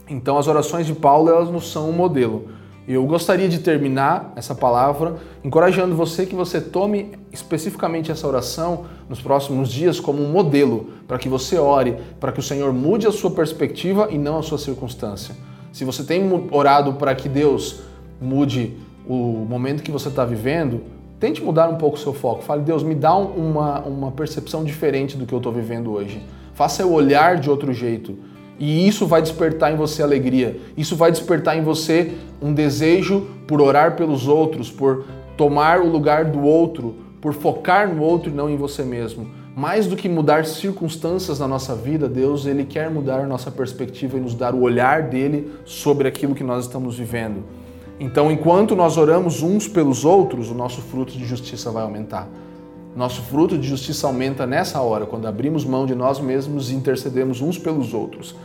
[0.10, 2.50] Então, as orações de Paulo elas nos são um modelo.
[2.86, 9.22] Eu gostaria de terminar essa palavra encorajando você que você tome especificamente essa oração nos
[9.22, 13.12] próximos dias como um modelo para que você ore, para que o Senhor mude a
[13.12, 15.36] sua perspectiva e não a sua circunstância.
[15.72, 17.82] Se você tem orado para que Deus
[18.20, 18.76] mude
[19.08, 20.82] o momento que você está vivendo,
[21.20, 22.44] tente mudar um pouco o seu foco.
[22.44, 26.22] Fale, Deus, me dá uma, uma percepção diferente do que eu estou vivendo hoje.
[26.54, 28.18] Faça eu olhar de outro jeito.
[28.60, 30.60] E isso vai despertar em você alegria.
[30.76, 35.06] Isso vai despertar em você um desejo por orar pelos outros, por
[35.38, 39.30] tomar o lugar do outro, por focar no outro e não em você mesmo.
[39.56, 44.22] Mais do que mudar circunstâncias na nossa vida, Deus ele quer mudar nossa perspectiva e
[44.22, 47.44] nos dar o olhar dele sobre aquilo que nós estamos vivendo.
[48.00, 52.30] Então, enquanto nós oramos uns pelos outros, o nosso fruto de justiça vai aumentar.
[52.96, 57.42] Nosso fruto de justiça aumenta nessa hora, quando abrimos mão de nós mesmos e intercedemos
[57.42, 58.36] uns pelos outros.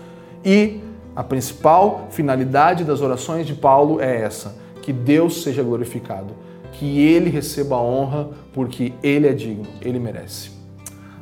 [0.45, 0.81] E
[1.15, 6.35] a principal finalidade das orações de Paulo é essa: que Deus seja glorificado,
[6.73, 10.51] que ele receba a honra, porque ele é digno, ele merece.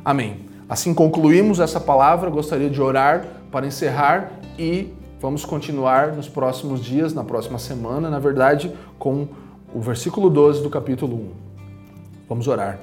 [0.03, 0.41] Amém.
[0.67, 4.91] Assim concluímos essa palavra, gostaria de orar para encerrar e
[5.23, 8.69] vamos continuar nos próximos dias, na próxima semana, na verdade,
[8.99, 9.25] com
[9.73, 11.29] o versículo 12 do capítulo 1.
[12.27, 12.77] Vamos orar.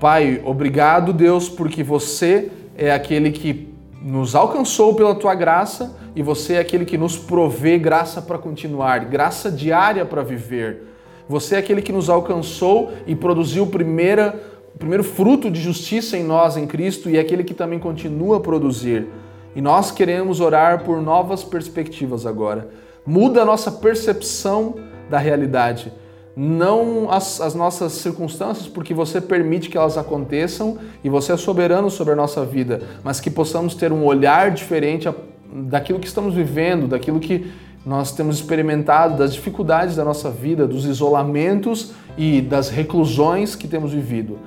[0.00, 3.68] Pai, obrigado, Deus, porque você é aquele que
[4.00, 9.04] nos alcançou pela tua graça e você é aquele que nos provê graça para continuar,
[9.04, 10.84] graça diária para viver.
[11.28, 14.34] Você é aquele que nos alcançou e produziu primeira,
[14.74, 18.38] o primeiro fruto de justiça em nós, em Cristo, e é aquele que também continua
[18.38, 19.06] a produzir.
[19.54, 22.68] E nós queremos orar por novas perspectivas agora.
[23.04, 24.76] Muda a nossa percepção
[25.08, 25.92] da realidade
[26.36, 31.90] não as, as, nossas circunstâncias, porque você permite que elas aconteçam e você é soberano
[31.90, 35.14] sobre a nossa vida, mas que possamos ter um olhar diferente a,
[35.52, 37.52] daquilo que estamos vivendo, daquilo que
[37.84, 43.92] nós temos experimentado, das dificuldades da nossa vida, dos isolamentos e das reclusões que temos
[43.92, 44.38] vivido.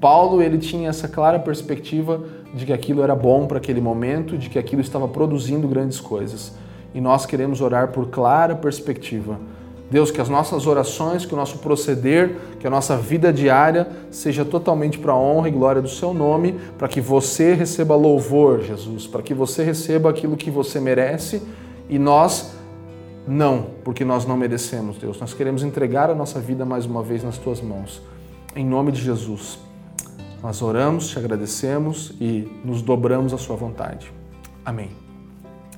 [0.00, 2.22] Paulo ele tinha essa clara perspectiva
[2.54, 6.54] de que aquilo era bom para aquele momento, de que aquilo estava produzindo grandes coisas.
[6.94, 9.38] E nós queremos orar por clara perspectiva.
[9.90, 14.44] Deus, que as nossas orações, que o nosso proceder, que a nossa vida diária seja
[14.44, 19.06] totalmente para a honra e glória do Seu nome, para que você receba louvor, Jesus,
[19.08, 21.42] para que você receba aquilo que você merece
[21.88, 22.52] e nós
[23.26, 25.20] não, porque nós não merecemos, Deus.
[25.20, 28.00] Nós queremos entregar a nossa vida mais uma vez nas Tuas mãos.
[28.54, 29.69] Em nome de Jesus.
[30.42, 34.10] Nós oramos, te agradecemos e nos dobramos à Sua vontade.
[34.64, 34.88] Amém.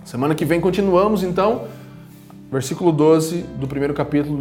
[0.05, 1.65] Semana que vem continuamos então,
[2.51, 4.41] versículo 12 do primeiro capítulo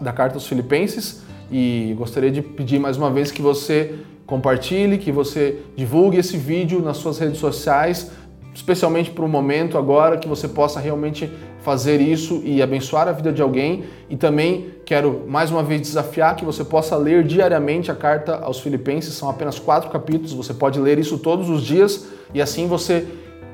[0.00, 1.22] da carta aos Filipenses.
[1.50, 6.80] E gostaria de pedir mais uma vez que você compartilhe, que você divulgue esse vídeo
[6.80, 8.12] nas suas redes sociais,
[8.54, 11.28] especialmente para o momento agora, que você possa realmente
[11.62, 13.84] fazer isso e abençoar a vida de alguém.
[14.08, 18.60] E também quero mais uma vez desafiar que você possa ler diariamente a carta aos
[18.60, 23.06] Filipenses, são apenas quatro capítulos, você pode ler isso todos os dias e assim você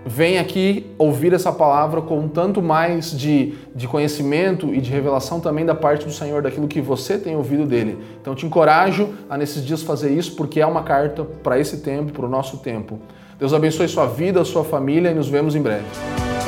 [0.06, 5.40] vem aqui ouvir essa palavra com um tanto mais de, de conhecimento e de revelação
[5.40, 7.98] também da parte do Senhor, daquilo que você tem ouvido dele.
[8.20, 12.12] Então te encorajo a nesses dias fazer isso, porque é uma carta para esse tempo,
[12.12, 13.00] para o nosso tempo.
[13.36, 15.84] Deus abençoe sua vida, sua família e nos vemos em breve.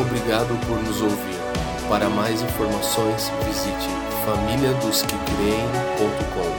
[0.00, 1.37] Obrigado por nos ouvir.
[1.88, 3.88] Para mais informações, visite
[4.26, 6.57] famíliadosquecreem.com.